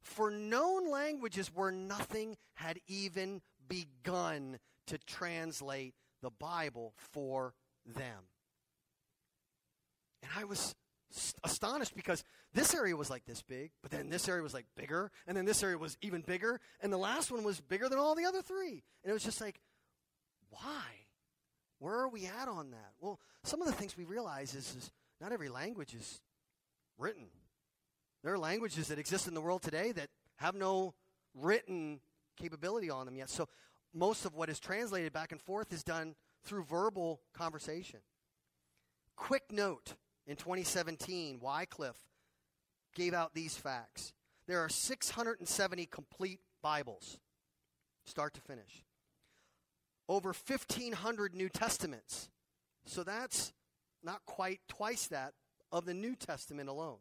[0.00, 7.54] for known languages where nothing had even begun to translate the Bible for
[7.86, 8.28] them.
[10.22, 10.74] And I was
[11.44, 15.10] astonished because this area was like this big, but then this area was like bigger,
[15.26, 18.14] and then this area was even bigger, and the last one was bigger than all
[18.14, 18.82] the other three.
[19.04, 19.60] And it was just like,
[20.50, 21.01] why?
[21.82, 22.92] Where are we at on that?
[23.00, 26.20] Well, some of the things we realize is, is not every language is
[26.96, 27.24] written.
[28.22, 30.94] There are languages that exist in the world today that have no
[31.34, 31.98] written
[32.36, 33.30] capability on them yet.
[33.30, 33.48] So
[33.92, 36.14] most of what is translated back and forth is done
[36.44, 37.98] through verbal conversation.
[39.16, 41.98] Quick note in 2017, Wycliffe
[42.94, 44.12] gave out these facts.
[44.46, 47.18] There are 670 complete Bibles,
[48.06, 48.84] start to finish.
[50.08, 52.28] Over 1,500 New Testaments.
[52.84, 53.52] So that's
[54.02, 55.32] not quite twice that
[55.70, 56.98] of the New Testament alone.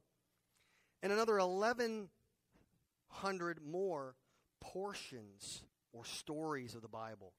[1.02, 4.16] And another 1,100 more
[4.60, 7.34] portions or stories of the Bible.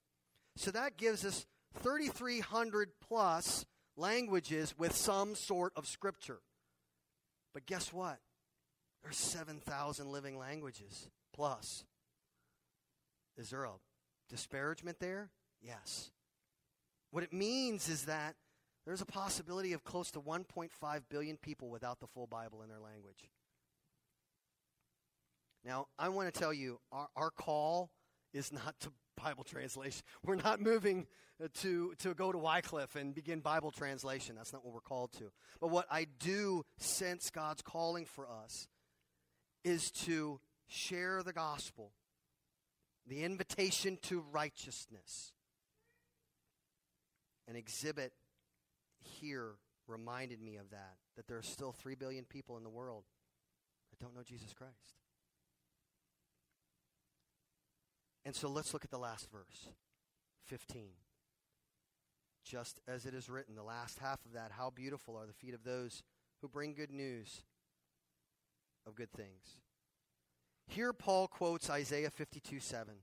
[0.57, 1.47] So that gives us
[1.79, 3.65] 3,300 plus
[3.97, 6.41] languages with some sort of scripture.
[7.55, 8.19] But guess what?
[9.03, 11.85] There's 7,000 living languages plus.
[13.37, 13.73] Is there a
[14.29, 15.31] disparagement there?
[15.63, 16.11] Yes.
[17.11, 18.35] What it means is that
[18.85, 22.81] there's a possibility of close to 1.5 billion people without the full Bible in their
[22.81, 23.31] language.
[25.65, 27.91] Now, I want to tell you, our, our call
[28.33, 30.03] is not to Bible translation.
[30.25, 31.07] We're not moving
[31.43, 34.35] uh, to, to go to Wycliffe and begin Bible translation.
[34.35, 35.31] That's not what we're called to.
[35.61, 38.67] But what I do sense God's calling for us
[39.65, 41.93] is to share the gospel,
[43.07, 45.33] the invitation to righteousness.
[47.49, 48.13] And exhibit
[49.01, 49.53] here
[49.89, 53.05] reminded me of that, that there are still 3 billion people in the world
[53.91, 54.97] that don't know Jesus Christ.
[58.25, 59.69] And so let's look at the last verse,
[60.47, 60.91] 15.
[62.45, 65.55] Just as it is written, the last half of that, how beautiful are the feet
[65.55, 66.03] of those
[66.41, 67.43] who bring good news
[68.87, 69.61] of good things.
[70.67, 72.95] Here, Paul quotes Isaiah 52 7.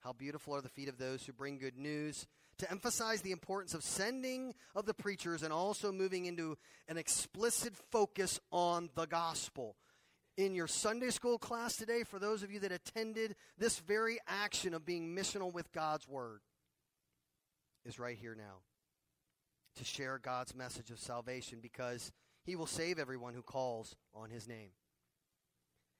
[0.00, 2.26] How beautiful are the feet of those who bring good news,
[2.58, 6.56] to emphasize the importance of sending of the preachers and also moving into
[6.88, 9.76] an explicit focus on the gospel
[10.38, 14.72] in your Sunday school class today, for those of you that attended, this very action
[14.72, 16.40] of being missional with God's Word
[17.84, 18.62] is right here now.
[19.76, 22.12] To share God's message of salvation because
[22.44, 24.70] He will save everyone who calls on His name.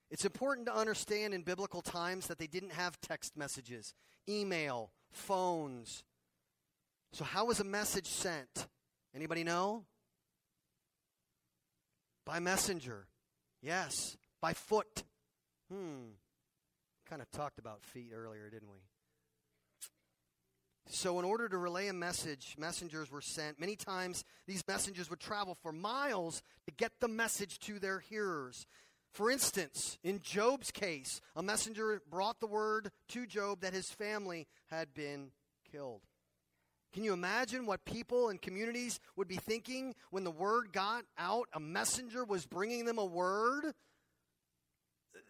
[0.09, 3.93] It's important to understand in biblical times that they didn't have text messages,
[4.27, 6.03] email, phones.
[7.13, 8.67] So how was a message sent?
[9.15, 9.85] Anybody know?
[12.25, 13.07] By messenger.
[13.61, 15.03] Yes by foot.
[15.71, 16.13] Hmm.
[17.07, 18.79] Kind of talked about feet earlier, didn't we?
[20.91, 23.59] So, in order to relay a message, messengers were sent.
[23.59, 28.65] Many times, these messengers would travel for miles to get the message to their hearers.
[29.11, 34.47] For instance, in Job's case, a messenger brought the word to Job that his family
[34.67, 35.31] had been
[35.71, 36.01] killed.
[36.93, 41.47] Can you imagine what people and communities would be thinking when the word got out?
[41.53, 43.73] A messenger was bringing them a word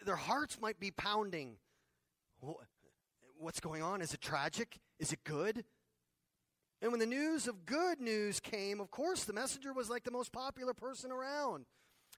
[0.05, 1.55] their hearts might be pounding.
[3.37, 4.01] What's going on?
[4.01, 4.79] Is it tragic?
[4.99, 5.63] Is it good?
[6.81, 10.11] And when the news of good news came, of course, the messenger was like the
[10.11, 11.65] most popular person around.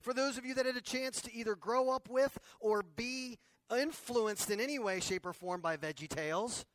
[0.01, 3.39] For those of you that had a chance to either grow up with or be
[3.75, 6.65] influenced in any way, shape, or form by Veggie Tales,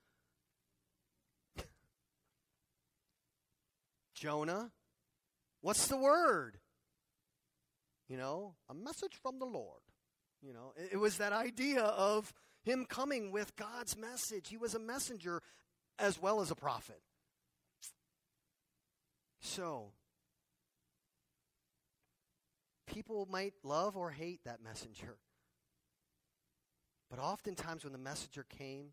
[4.16, 4.72] Jonah,
[5.60, 6.58] what's the word?
[8.08, 9.82] You know, a message from the Lord.
[10.42, 12.32] You know, it, it was that idea of
[12.64, 14.48] him coming with God's message.
[14.48, 15.42] He was a messenger
[15.98, 17.00] as well as a prophet.
[19.40, 19.92] So,
[22.86, 25.16] people might love or hate that messenger.
[27.10, 28.92] But oftentimes when the messenger came,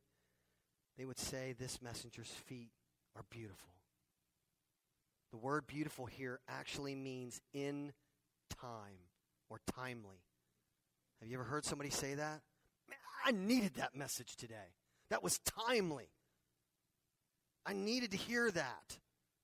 [0.98, 2.72] they would say, This messenger's feet
[3.16, 3.70] are beautiful.
[5.34, 7.92] The word beautiful here actually means in
[8.62, 9.10] time
[9.50, 10.22] or timely.
[11.20, 12.42] Have you ever heard somebody say that?
[12.88, 14.76] Man, I needed that message today.
[15.10, 16.08] That was timely.
[17.66, 19.00] I needed to hear that.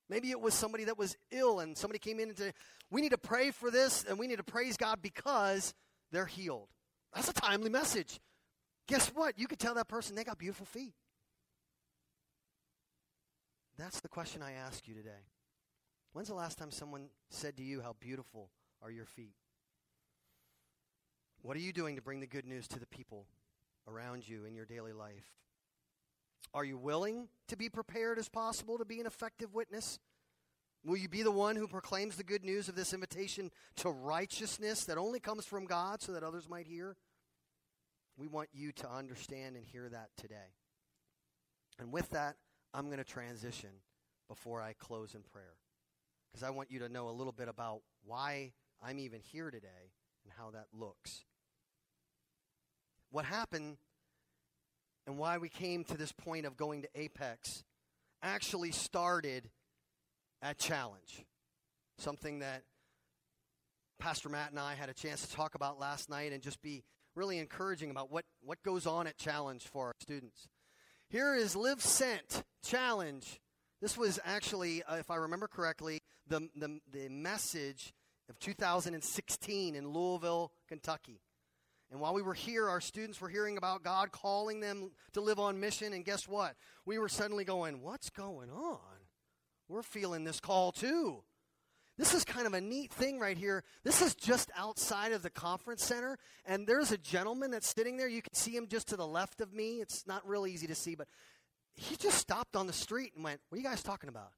[0.09, 2.53] Maybe it was somebody that was ill and somebody came in and said,
[2.91, 5.73] We need to pray for this and we need to praise God because
[6.11, 6.67] they're healed.
[7.15, 8.19] That's a timely message.
[8.87, 9.39] Guess what?
[9.39, 10.93] You could tell that person they got beautiful feet.
[13.75, 15.25] That's the question I ask you today.
[16.13, 18.49] When's the last time someone said to you, How beautiful
[18.81, 19.35] are your feet?
[21.41, 23.25] What are you doing to bring the good news to the people
[23.87, 25.33] around you in your daily life?
[26.53, 29.99] Are you willing to be prepared as possible to be an effective witness?
[30.83, 34.85] Will you be the one who proclaims the good news of this invitation to righteousness
[34.85, 36.95] that only comes from God so that others might hear?
[38.17, 40.55] We want you to understand and hear that today.
[41.79, 42.35] And with that,
[42.73, 43.69] I'm going to transition
[44.27, 45.55] before I close in prayer.
[46.31, 48.53] Because I want you to know a little bit about why
[48.83, 51.25] I'm even here today and how that looks.
[53.11, 53.77] What happened
[55.07, 57.63] and why we came to this point of going to Apex
[58.21, 59.49] actually started
[60.41, 61.25] at Challenge.
[61.97, 62.63] Something that
[63.99, 66.83] Pastor Matt and I had a chance to talk about last night and just be
[67.15, 70.47] really encouraging about what, what goes on at Challenge for our students.
[71.09, 73.41] Here is Live Sent Challenge.
[73.81, 77.93] This was actually, uh, if I remember correctly, the, the, the message
[78.29, 81.21] of 2016 in Louisville, Kentucky.
[81.91, 85.39] And while we were here, our students were hearing about God calling them to live
[85.39, 85.93] on mission.
[85.93, 86.55] And guess what?
[86.85, 88.79] We were suddenly going, What's going on?
[89.67, 91.23] We're feeling this call too.
[91.97, 93.63] This is kind of a neat thing right here.
[93.83, 98.07] This is just outside of the conference center, and there's a gentleman that's sitting there.
[98.07, 99.81] You can see him just to the left of me.
[99.81, 101.09] It's not real easy to see, but
[101.79, 104.31] he just stopped on the street and went, What are you guys talking about?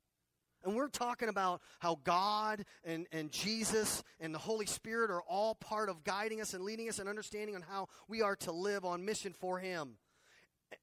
[0.64, 5.56] And we're talking about how God and, and Jesus and the Holy Spirit are all
[5.56, 8.86] part of guiding us and leading us and understanding on how we are to live
[8.86, 9.98] on mission for Him.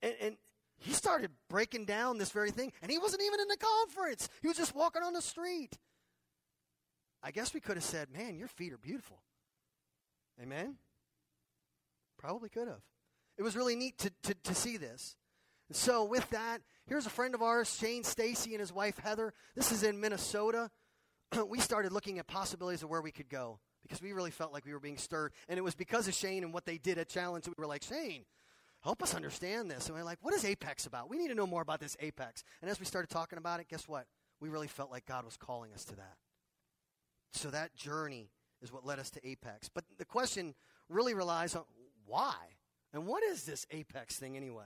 [0.03, 0.37] And, and
[0.79, 4.29] he started breaking down this very thing, and he wasn't even in the conference.
[4.43, 5.77] He was just walking on the street.
[7.23, 9.23] I guess we could have said, Man, your feet are beautiful.
[10.41, 10.77] Amen?
[12.17, 12.83] Probably could have.
[13.37, 15.17] It was really neat to, to, to see this.
[15.73, 19.35] So, with that, here's a friend of ours, Shane Stacy, and his wife Heather.
[19.55, 20.71] This is in Minnesota.
[21.49, 24.65] we started looking at possibilities of where we could go because we really felt like
[24.65, 25.33] we were being stirred.
[25.49, 27.83] And it was because of Shane and what they did at Challenge we were like,
[27.83, 28.25] Shane,
[28.83, 29.87] help us understand this.
[29.87, 31.11] And we are like, what is Apex about?
[31.11, 32.45] We need to know more about this Apex.
[32.63, 34.07] And as we started talking about it, guess what?
[34.41, 36.17] We really felt like God was calling us to that.
[37.33, 38.31] So that journey
[38.63, 39.69] is what led us to Apex.
[39.69, 40.55] But the question
[40.89, 41.65] really relies on
[42.07, 42.35] why?
[42.93, 44.65] And what is this Apex thing anyway?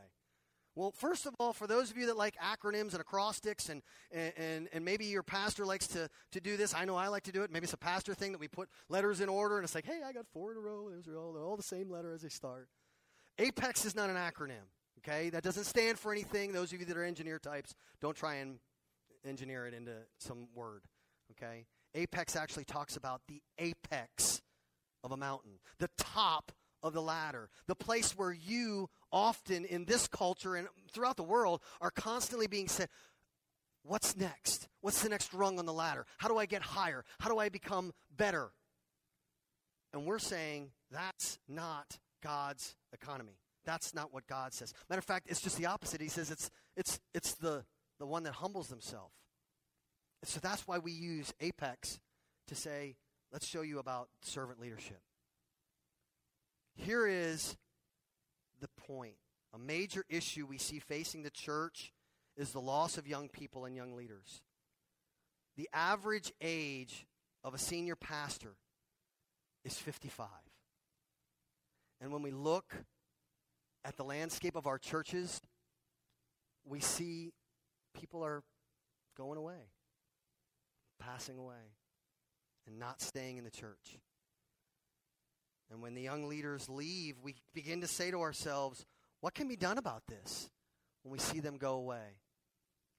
[0.74, 4.68] Well, first of all, for those of you that like acronyms and acrostics, and, and,
[4.72, 7.42] and maybe your pastor likes to, to do this, I know I like to do
[7.42, 7.50] it.
[7.50, 10.00] Maybe it's a pastor thing that we put letters in order, and it's like, hey,
[10.04, 10.88] I got four in a row.
[10.98, 12.68] Israel, they're all the same letter as they start.
[13.38, 14.64] Apex is not an acronym,
[15.00, 15.28] okay?
[15.28, 16.52] That doesn't stand for anything.
[16.52, 18.58] Those of you that are engineer types, don't try and
[19.26, 20.82] engineer it into some word,
[21.32, 21.66] okay?
[21.94, 24.40] Apex actually talks about the apex
[25.04, 26.52] of a mountain, the top
[26.82, 31.60] of the ladder, the place where you often in this culture and throughout the world
[31.80, 32.88] are constantly being said,
[33.84, 34.68] What's next?
[34.80, 36.06] What's the next rung on the ladder?
[36.18, 37.04] How do I get higher?
[37.18, 38.52] How do I become better?
[39.92, 43.38] And we're saying that's not God's economy.
[43.64, 44.72] That's not what God says.
[44.88, 46.00] Matter of fact, it's just the opposite.
[46.00, 47.64] He says it's, it's, it's the,
[47.98, 49.12] the one that humbles himself.
[50.24, 52.00] so that's why we use Apex
[52.48, 52.96] to say,
[53.32, 55.00] let's show you about servant leadership.
[56.74, 57.56] Here is
[58.60, 59.16] the point.
[59.54, 61.92] A major issue we see facing the church
[62.36, 64.40] is the loss of young people and young leaders.
[65.56, 67.06] The average age
[67.44, 68.54] of a senior pastor
[69.64, 70.28] is 55.
[72.00, 72.74] And when we look
[73.84, 75.40] at the landscape of our churches,
[76.64, 77.32] we see
[77.98, 78.42] people are
[79.16, 79.68] going away,
[80.98, 81.74] passing away,
[82.66, 83.98] and not staying in the church.
[85.72, 88.84] And when the young leaders leave, we begin to say to ourselves,
[89.20, 90.50] what can be done about this
[91.02, 92.20] when we see them go away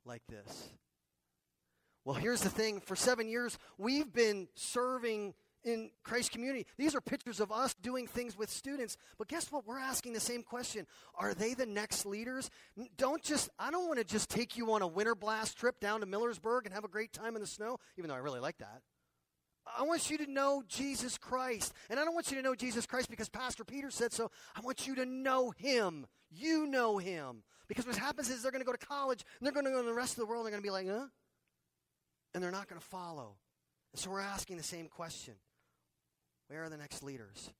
[0.05, 0.69] like this?
[2.03, 6.65] Well, here's the thing for seven years, we've been serving in Christ community.
[6.77, 8.97] These are pictures of us doing things with students.
[9.17, 9.65] But guess what?
[9.65, 10.87] We're asking the same question.
[11.15, 12.49] Are they the next leaders?
[12.97, 16.01] Don't just, I don't want to just take you on a winter blast trip down
[16.01, 18.57] to Millersburg and have a great time in the snow, even though I really like
[18.57, 18.81] that.
[19.77, 21.73] I want you to know Jesus Christ.
[21.89, 24.29] And I don't want you to know Jesus Christ because Pastor Peter said so.
[24.55, 26.05] I want you to know him.
[26.29, 27.43] You know him.
[27.67, 29.81] Because what happens is they're going to go to college and they're going to go
[29.81, 31.07] to the rest of the world and they're going to be like, huh?
[32.33, 33.37] And they're not going to follow.
[33.93, 35.35] And so we're asking the same question
[36.47, 37.51] Where are the next leaders?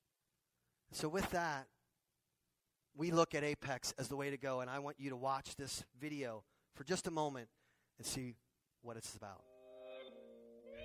[0.92, 1.68] So, with that,
[2.96, 4.60] we look at Apex as the way to go.
[4.60, 6.44] And I want you to watch this video
[6.76, 7.48] for just a moment
[7.98, 8.36] and see
[8.82, 9.42] what it's about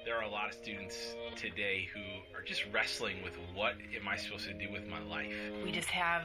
[0.09, 2.01] there are a lot of students today who
[2.35, 5.31] are just wrestling with what am I supposed to do with my life.
[5.63, 6.23] We just have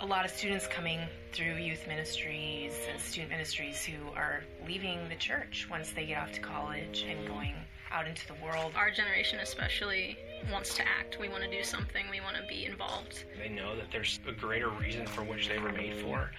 [0.00, 0.98] a lot of students coming
[1.32, 6.32] through youth ministries and student ministries who are leaving the church once they get off
[6.32, 7.54] to college and going
[7.92, 8.72] out into the world.
[8.74, 10.18] Our generation, especially,
[10.50, 11.18] wants to act.
[11.20, 12.04] We want to do something.
[12.10, 13.26] We want to be involved.
[13.40, 16.32] They know that there's a greater reason for which they were made for,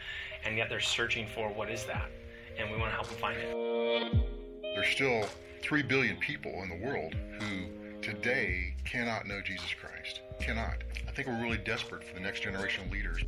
[0.44, 2.12] and yet they're searching for what is that,
[2.58, 4.76] and we want to help them find it.
[4.76, 5.24] There's still
[5.62, 7.66] 3 billion people in the world who
[8.02, 10.22] today cannot know Jesus Christ.
[10.40, 10.84] Cannot.
[11.08, 13.24] I think we're really desperate for the next generation of leaders.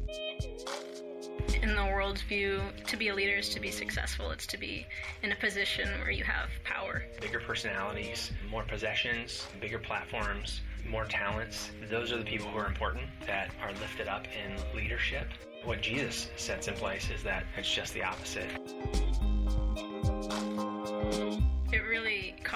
[1.62, 4.32] In the world's view, to be a leader is to be successful.
[4.32, 4.86] It's to be
[5.24, 7.04] in a position where you have power.
[7.20, 11.72] Bigger personalities, more possessions, bigger platforms, more talents.
[11.90, 15.28] Those are the people who are important that are lifted up in leadership.
[15.64, 18.50] What Jesus sets in place is that it's just the opposite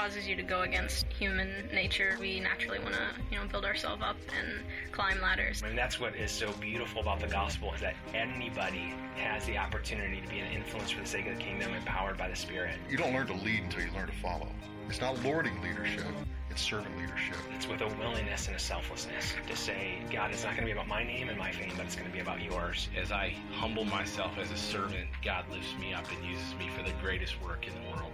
[0.06, 2.18] causes you to go against human nature.
[2.20, 4.62] We naturally want to, you know, build ourselves up and
[4.92, 5.64] climb ladders.
[5.64, 10.22] And that's what is so beautiful about the gospel is that anybody has the opportunity
[10.22, 12.76] to be an influence for the sake of the kingdom, empowered by the Spirit.
[12.90, 14.50] You don't learn to lead until you learn to follow.
[14.90, 16.06] It's not lording leadership.
[16.50, 17.36] It's servant leadership.
[17.54, 20.72] It's with a willingness and a selflessness to say, God, it's not going to be
[20.72, 22.88] about my name and my fame, but it's going to be about yours.
[22.96, 26.84] As I humble myself as a servant, God lifts me up and uses me for
[26.84, 28.14] the greatest work in the world.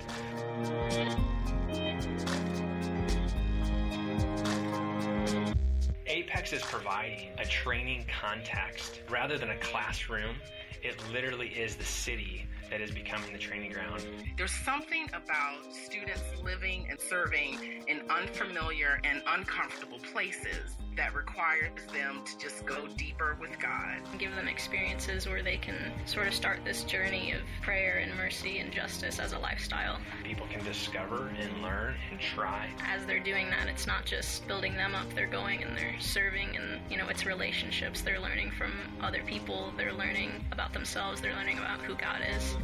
[6.07, 10.35] Apex is providing a training context rather than a classroom.
[10.83, 14.03] It literally is the city that is becoming the training ground.
[14.37, 22.21] There's something about students living and serving in unfamiliar and uncomfortable places that requires them
[22.25, 24.01] to just go deeper with God.
[24.17, 25.75] Give them experiences where they can
[26.05, 29.97] sort of start this journey of prayer and mercy and justice as a lifestyle.
[30.23, 32.69] People can discover and learn and try.
[32.87, 36.55] As they're doing that, it's not just building them up, they're going and they're serving
[36.55, 38.01] and, you know, it's relationships.
[38.01, 38.71] They're learning from
[39.01, 42.57] other people, they're learning about themselves, they're learning about who God is.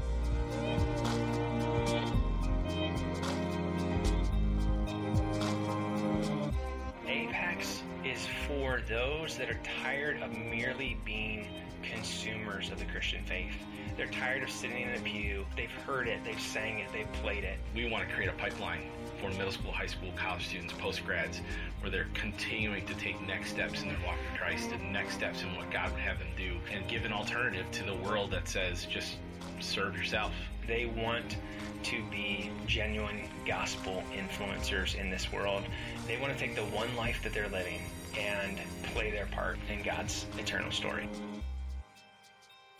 [7.08, 11.48] Apex is for those that are tired of merely being
[11.94, 13.54] consumers of the Christian faith.
[13.96, 15.46] They're tired of sitting in a pew.
[15.56, 17.58] They've heard it, they've sang it, they've played it.
[17.74, 18.82] We want to create a pipeline
[19.20, 21.40] for middle school, high school, college students, postgrads,
[21.82, 25.42] where they're continuing to take next steps in their walk with Christ and next steps
[25.42, 28.48] in what God would have them do and give an alternative to the world that
[28.48, 29.18] says just
[29.60, 30.34] serve yourself.
[30.68, 31.38] They want
[31.84, 35.64] to be genuine gospel influencers in this world.
[36.06, 37.82] They want to take the one life that they're living
[38.18, 41.08] and play their part in God's eternal story.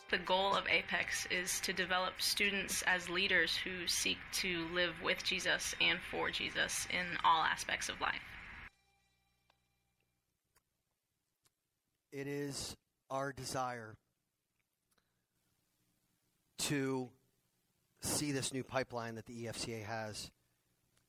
[0.10, 5.22] The goal of Apex is to develop students as leaders who seek to live with
[5.22, 8.22] Jesus and for Jesus in all aspects of life.
[12.14, 12.78] It is
[13.10, 13.96] our desire
[16.60, 17.10] to
[18.02, 20.32] see this new pipeline that the EFCA has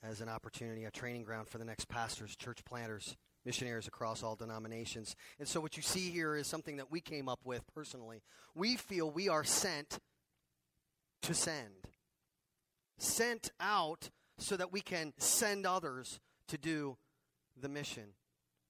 [0.03, 3.16] as an opportunity, a training ground for the next pastors, church planters,
[3.49, 5.16] missionaries across all denominations.
[5.38, 8.20] And so, what you see here is something that we came up with personally.
[8.55, 10.01] We feel we are sent
[11.22, 11.88] to send,
[12.99, 16.99] sent out so that we can send others to do
[17.59, 18.11] the mission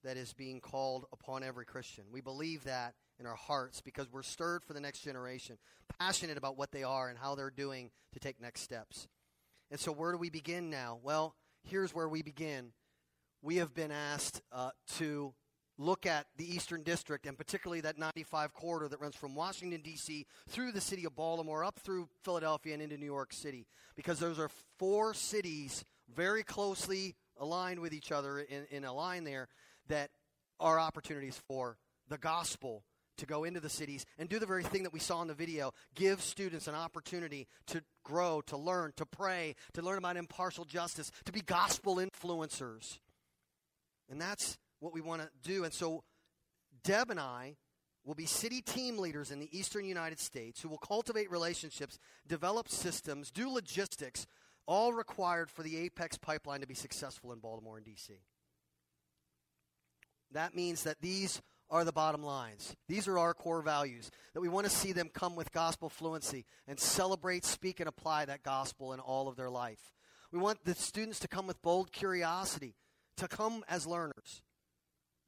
[0.04, 2.04] that is being called upon every Christian.
[2.12, 5.58] We believe that in our hearts because we're stirred for the next generation,
[5.98, 9.08] passionate about what they are and how they're doing to take next steps.
[9.72, 11.00] And so, where do we begin now?
[11.02, 12.70] Well, here's where we begin.
[13.42, 15.32] We have been asked uh, to
[15.78, 20.26] look at the Eastern District and particularly that 95 corridor that runs from Washington, D.C.
[20.48, 23.66] through the city of Baltimore, up through Philadelphia, and into New York City.
[23.94, 29.22] Because those are four cities very closely aligned with each other in, in a line
[29.22, 29.48] there
[29.86, 30.10] that
[30.58, 31.78] are opportunities for
[32.08, 32.82] the gospel
[33.18, 35.34] to go into the cities and do the very thing that we saw in the
[35.34, 40.64] video give students an opportunity to grow, to learn, to pray, to learn about impartial
[40.64, 42.98] justice, to be gospel influencers.
[44.10, 45.64] And that's what we want to do.
[45.64, 46.02] And so,
[46.84, 47.56] Deb and I
[48.04, 52.68] will be city team leaders in the eastern United States who will cultivate relationships, develop
[52.68, 54.26] systems, do logistics,
[54.66, 58.14] all required for the Apex pipeline to be successful in Baltimore and D.C.
[60.32, 61.40] That means that these
[61.70, 62.74] are the bottom lines.
[62.88, 64.10] These are our core values.
[64.34, 68.24] That we want to see them come with gospel fluency and celebrate, speak, and apply
[68.24, 69.92] that gospel in all of their life.
[70.32, 72.74] We want the students to come with bold curiosity,
[73.18, 74.42] to come as learners,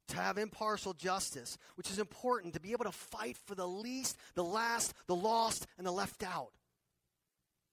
[0.09, 4.17] to have impartial justice, which is important, to be able to fight for the least,
[4.35, 6.51] the last, the lost, and the left out.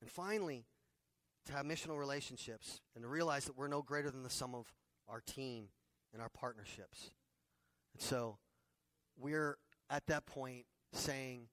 [0.01, 0.64] And finally,
[1.47, 4.66] to have missional relationships and to realize that we're no greater than the sum of
[5.09, 5.69] our team
[6.12, 7.11] and our partnerships.
[7.95, 8.39] And so
[9.19, 9.57] we're
[9.91, 11.49] at that point saying,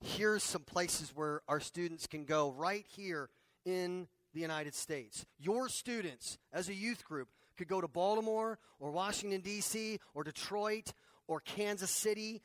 [0.00, 3.30] here's some places where our students can go right here
[3.64, 5.24] in the United States.
[5.38, 10.92] Your students, as a youth group, could go to Baltimore or Washington, D.C., or Detroit
[11.28, 12.42] or Kansas City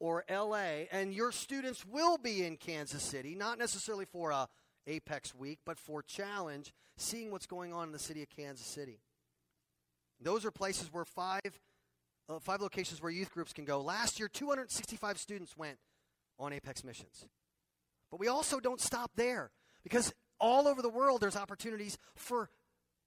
[0.00, 4.48] or LA, and your students will be in Kansas City, not necessarily for a
[4.86, 9.00] Apex week, but for challenge, seeing what's going on in the city of Kansas City.
[10.20, 11.60] Those are places where five,
[12.28, 13.80] uh, five locations where youth groups can go.
[13.80, 15.78] Last year, 265 students went
[16.38, 17.26] on Apex missions.
[18.10, 19.50] But we also don't stop there
[19.82, 22.50] because all over the world there's opportunities for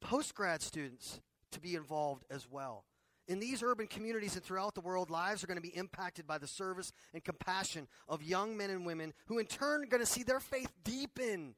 [0.02, 1.22] post grad students
[1.52, 2.86] to be involved as well.
[3.28, 6.38] In these urban communities and throughout the world, lives are going to be impacted by
[6.38, 10.08] the service and compassion of young men and women who, in turn, are going to
[10.08, 11.56] see their faith deepen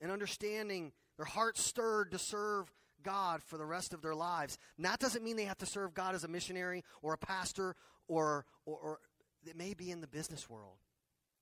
[0.00, 2.70] and understanding, their hearts stirred to serve
[3.02, 4.58] God for the rest of their lives.
[4.76, 7.76] And that doesn't mean they have to serve God as a missionary or a pastor
[8.08, 8.98] or, or, or
[9.46, 10.78] it may be in the business world.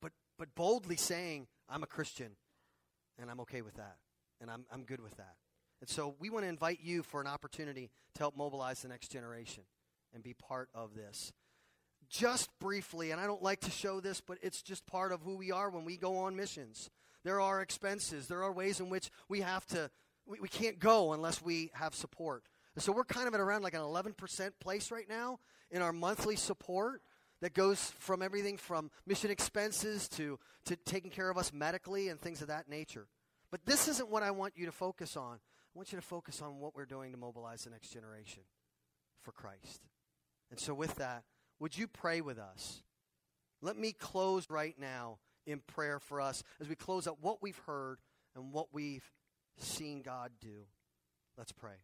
[0.00, 2.36] But, but boldly saying, I'm a Christian
[3.18, 3.96] and I'm okay with that
[4.40, 5.34] and I'm, I'm good with that.
[5.82, 9.08] And so we want to invite you for an opportunity to help mobilize the next
[9.08, 9.64] generation
[10.14, 11.32] and be part of this.
[12.08, 15.36] Just briefly, and I don't like to show this, but it's just part of who
[15.36, 16.88] we are when we go on missions.
[17.24, 19.90] There are expenses, there are ways in which we have to,
[20.24, 22.44] we, we can't go unless we have support.
[22.76, 25.40] And so we're kind of at around like an 11% place right now
[25.72, 27.02] in our monthly support
[27.40, 32.20] that goes from everything from mission expenses to, to taking care of us medically and
[32.20, 33.08] things of that nature.
[33.50, 35.40] But this isn't what I want you to focus on.
[35.74, 38.42] I want you to focus on what we're doing to mobilize the next generation
[39.22, 39.80] for Christ.
[40.50, 41.24] And so, with that,
[41.58, 42.82] would you pray with us?
[43.62, 47.60] Let me close right now in prayer for us as we close out what we've
[47.66, 47.98] heard
[48.34, 49.10] and what we've
[49.58, 50.66] seen God do.
[51.38, 51.76] Let's pray.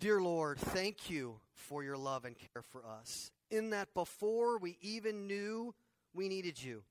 [0.00, 3.30] Dear Lord, thank you for your love and care for us.
[3.50, 5.74] In that before we even knew
[6.14, 6.82] we needed you,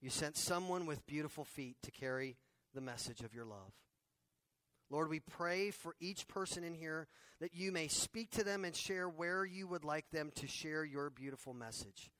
[0.00, 2.36] you sent someone with beautiful feet to carry
[2.72, 3.72] the message of your love.
[4.90, 7.06] Lord, we pray for each person in here
[7.40, 10.84] that you may speak to them and share where you would like them to share
[10.84, 12.10] your beautiful message.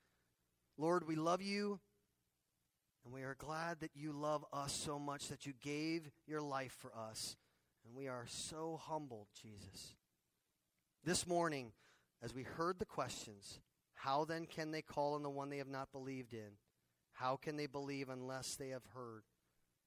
[0.78, 1.80] Lord, we love you,
[3.04, 6.74] and we are glad that you love us so much that you gave your life
[6.78, 7.36] for us.
[7.84, 9.96] And we are so humbled, Jesus.
[11.04, 11.72] This morning,
[12.22, 13.60] as we heard the questions,
[13.94, 16.58] how then can they call on the one they have not believed in?
[17.12, 19.24] How can they believe unless they have heard?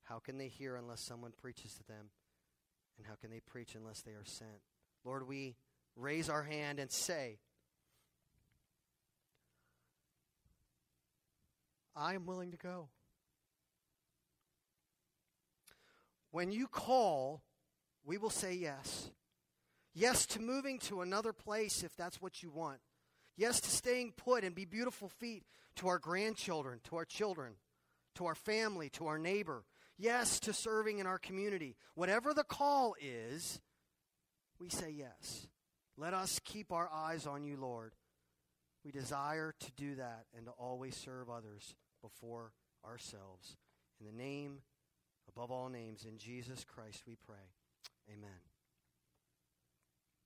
[0.04, 2.10] How can they hear unless someone preaches to them?
[2.98, 4.62] And how can they preach unless they are sent?
[5.04, 5.56] Lord, we
[5.96, 7.40] raise our hand and say,
[11.96, 12.90] I am willing to go.
[16.32, 17.44] When you call,
[18.04, 19.12] we will say yes.
[19.94, 22.80] Yes to moving to another place if that's what you want.
[23.38, 25.44] Yes to staying put and be beautiful feet
[25.76, 27.54] to our grandchildren, to our children,
[28.16, 29.64] to our family, to our neighbor,
[29.98, 31.76] yes to serving in our community.
[31.96, 33.62] Whatever the call is,
[34.60, 35.48] we say yes.
[35.98, 37.94] Let us keep our eyes on you, Lord.
[38.84, 42.52] We desire to do that and to always serve others before
[42.86, 43.56] ourselves.
[44.00, 44.60] In the name
[45.30, 47.54] above all names, in Jesus Christ we pray.
[48.12, 48.53] Amen.